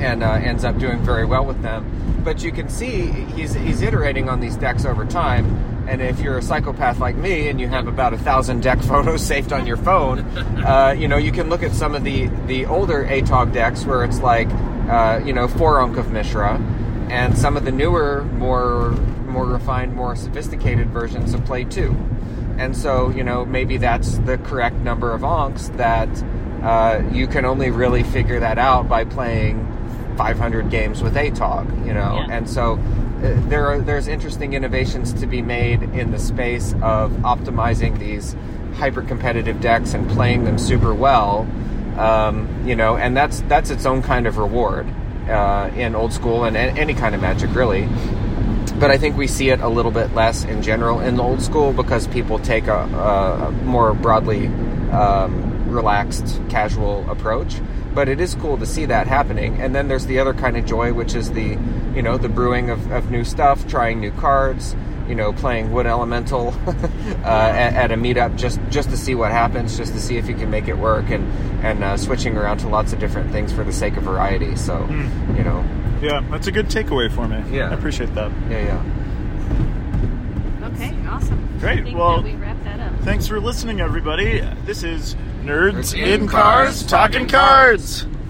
and 0.01 0.23
uh, 0.23 0.31
ends 0.33 0.63
up 0.63 0.77
doing 0.77 0.99
very 1.03 1.25
well 1.25 1.45
with 1.45 1.61
them. 1.61 2.21
But 2.23 2.43
you 2.43 2.51
can 2.51 2.69
see 2.69 3.07
he's 3.11 3.53
he's 3.53 3.81
iterating 3.81 4.29
on 4.29 4.39
these 4.39 4.55
decks 4.55 4.85
over 4.85 5.05
time. 5.05 5.67
And 5.87 6.01
if 6.01 6.19
you're 6.19 6.37
a 6.37 6.41
psychopath 6.41 6.99
like 6.99 7.15
me 7.15 7.49
and 7.49 7.59
you 7.59 7.67
have 7.67 7.87
about 7.87 8.13
a 8.13 8.17
thousand 8.17 8.61
deck 8.61 8.79
photos 8.83 9.21
saved 9.25 9.53
on 9.53 9.65
your 9.65 9.77
phone, 9.77 10.19
uh, 10.65 10.95
you 10.97 11.07
know 11.07 11.17
you 11.17 11.31
can 11.31 11.49
look 11.49 11.63
at 11.63 11.71
some 11.71 11.95
of 11.95 12.03
the 12.03 12.27
the 12.47 12.65
older 12.65 13.05
ATOG 13.05 13.53
decks 13.53 13.85
where 13.85 14.03
it's 14.03 14.19
like 14.19 14.49
uh, 14.89 15.21
you 15.23 15.33
know 15.33 15.47
four 15.47 15.81
Ankh 15.81 15.97
of 15.97 16.11
Mishra, 16.11 16.57
and 17.09 17.37
some 17.37 17.57
of 17.57 17.65
the 17.65 17.71
newer, 17.71 18.23
more 18.23 18.91
more 19.27 19.45
refined, 19.45 19.95
more 19.95 20.15
sophisticated 20.15 20.89
versions 20.89 21.33
of 21.33 21.43
Play 21.45 21.63
Two. 21.63 21.95
And 22.57 22.77
so, 22.77 23.09
you 23.09 23.23
know, 23.23 23.43
maybe 23.43 23.77
that's 23.77 24.19
the 24.19 24.37
correct 24.37 24.75
number 24.75 25.13
of 25.13 25.23
Ankhs 25.23 25.69
that 25.77 26.09
uh, 26.61 27.01
you 27.11 27.27
can 27.27 27.45
only 27.45 27.71
really 27.71 28.03
figure 28.03 28.39
that 28.39 28.57
out 28.57 28.87
by 28.87 29.03
playing 29.05 29.65
500 30.17 30.69
games 30.69 31.01
with 31.01 31.15
ATOG, 31.15 31.87
you 31.87 31.93
know. 31.93 32.23
Yeah. 32.27 32.37
And 32.37 32.49
so 32.49 32.73
uh, 32.73 33.39
there 33.49 33.67
are 33.67 33.79
there's 33.79 34.07
interesting 34.07 34.53
innovations 34.53 35.13
to 35.13 35.27
be 35.27 35.41
made 35.41 35.81
in 35.81 36.11
the 36.11 36.19
space 36.19 36.73
of 36.81 37.11
optimizing 37.23 37.97
these 37.97 38.35
hyper 38.75 39.01
competitive 39.01 39.59
decks 39.61 39.93
and 39.93 40.09
playing 40.09 40.43
them 40.43 40.57
super 40.57 40.93
well. 40.93 41.47
Um, 41.97 42.63
you 42.65 42.75
know, 42.75 42.95
and 42.95 43.15
that's 43.17 43.41
that's 43.41 43.69
its 43.69 43.85
own 43.85 44.01
kind 44.01 44.27
of 44.27 44.37
reward 44.37 44.87
uh, 45.27 45.71
in 45.75 45.95
old 45.95 46.13
school 46.13 46.45
and 46.45 46.55
a- 46.55 46.59
any 46.59 46.93
kind 46.93 47.15
of 47.15 47.21
magic, 47.21 47.53
really 47.55 47.87
but 48.79 48.89
I 48.89 48.97
think 48.97 49.15
we 49.15 49.27
see 49.27 49.49
it 49.49 49.59
a 49.59 49.67
little 49.67 49.91
bit 49.91 50.13
less 50.15 50.43
in 50.43 50.63
general 50.63 50.99
in 51.01 51.15
the 51.15 51.23
old 51.23 51.41
school 51.41 51.71
because 51.71 52.07
people 52.07 52.39
take 52.39 52.65
a, 52.67 52.79
a 52.79 53.51
more 53.63 53.93
broadly 53.93 54.47
um, 54.91 55.50
relaxed, 55.71 56.39
casual 56.49 57.09
approach. 57.09 57.55
But 57.93 58.07
it 58.07 58.21
is 58.21 58.35
cool 58.35 58.57
to 58.57 58.65
see 58.65 58.85
that 58.85 59.07
happening. 59.07 59.59
And 59.61 59.75
then 59.75 59.87
there's 59.87 60.05
the 60.05 60.19
other 60.19 60.33
kind 60.33 60.55
of 60.57 60.65
joy, 60.65 60.93
which 60.93 61.13
is 61.15 61.31
the, 61.31 61.57
you 61.95 62.01
know, 62.01 62.17
the 62.17 62.29
brewing 62.29 62.69
of, 62.69 62.89
of 62.91 63.11
new 63.11 63.23
stuff, 63.25 63.67
trying 63.67 63.99
new 63.99 64.11
cards, 64.11 64.75
you 65.09 65.15
know, 65.15 65.33
playing 65.33 65.71
Wood 65.73 65.85
Elemental 65.87 66.53
uh, 66.67 66.71
at, 67.25 67.73
at 67.73 67.91
a 67.91 67.95
meetup 67.95 68.37
just 68.37 68.61
just 68.69 68.89
to 68.91 68.97
see 68.97 69.13
what 69.13 69.31
happens, 69.31 69.75
just 69.77 69.91
to 69.93 69.99
see 69.99 70.15
if 70.15 70.29
you 70.29 70.35
can 70.35 70.49
make 70.49 70.69
it 70.69 70.77
work, 70.77 71.09
and 71.09 71.29
and 71.65 71.83
uh, 71.83 71.97
switching 71.97 72.37
around 72.37 72.59
to 72.59 72.69
lots 72.69 72.93
of 72.93 72.99
different 72.99 73.29
things 73.31 73.51
for 73.51 73.65
the 73.65 73.73
sake 73.73 73.97
of 73.97 74.03
variety. 74.03 74.55
So, 74.55 74.79
you 75.35 75.43
know, 75.43 75.65
Yeah, 76.01 76.21
that's 76.31 76.47
a 76.47 76.51
good 76.51 76.67
takeaway 76.67 77.11
for 77.11 77.27
me. 77.27 77.43
Yeah. 77.55 77.71
I 77.71 77.73
appreciate 77.73 78.13
that. 78.15 78.31
yeah, 78.49 78.63
yeah. 78.63 80.67
Okay, 80.67 80.95
awesome. 81.09 81.57
Great, 81.59 81.79
I 81.79 81.83
think 81.83 81.97
well- 81.97 82.21
that 82.21 82.23
we 82.23 82.35
wrap 82.35 82.41
that 82.41 82.50
up. 82.50 82.50
Thanks 83.03 83.25
for 83.27 83.39
listening, 83.39 83.81
everybody. 83.81 84.41
This 84.63 84.83
is 84.83 85.15
Nerds 85.41 85.95
Nerds 85.95 85.97
in 85.97 86.21
in 86.21 86.27
Cars 86.27 86.85
Talking 86.85 87.27
Cards. 87.27 88.03
Cards. 88.03 88.20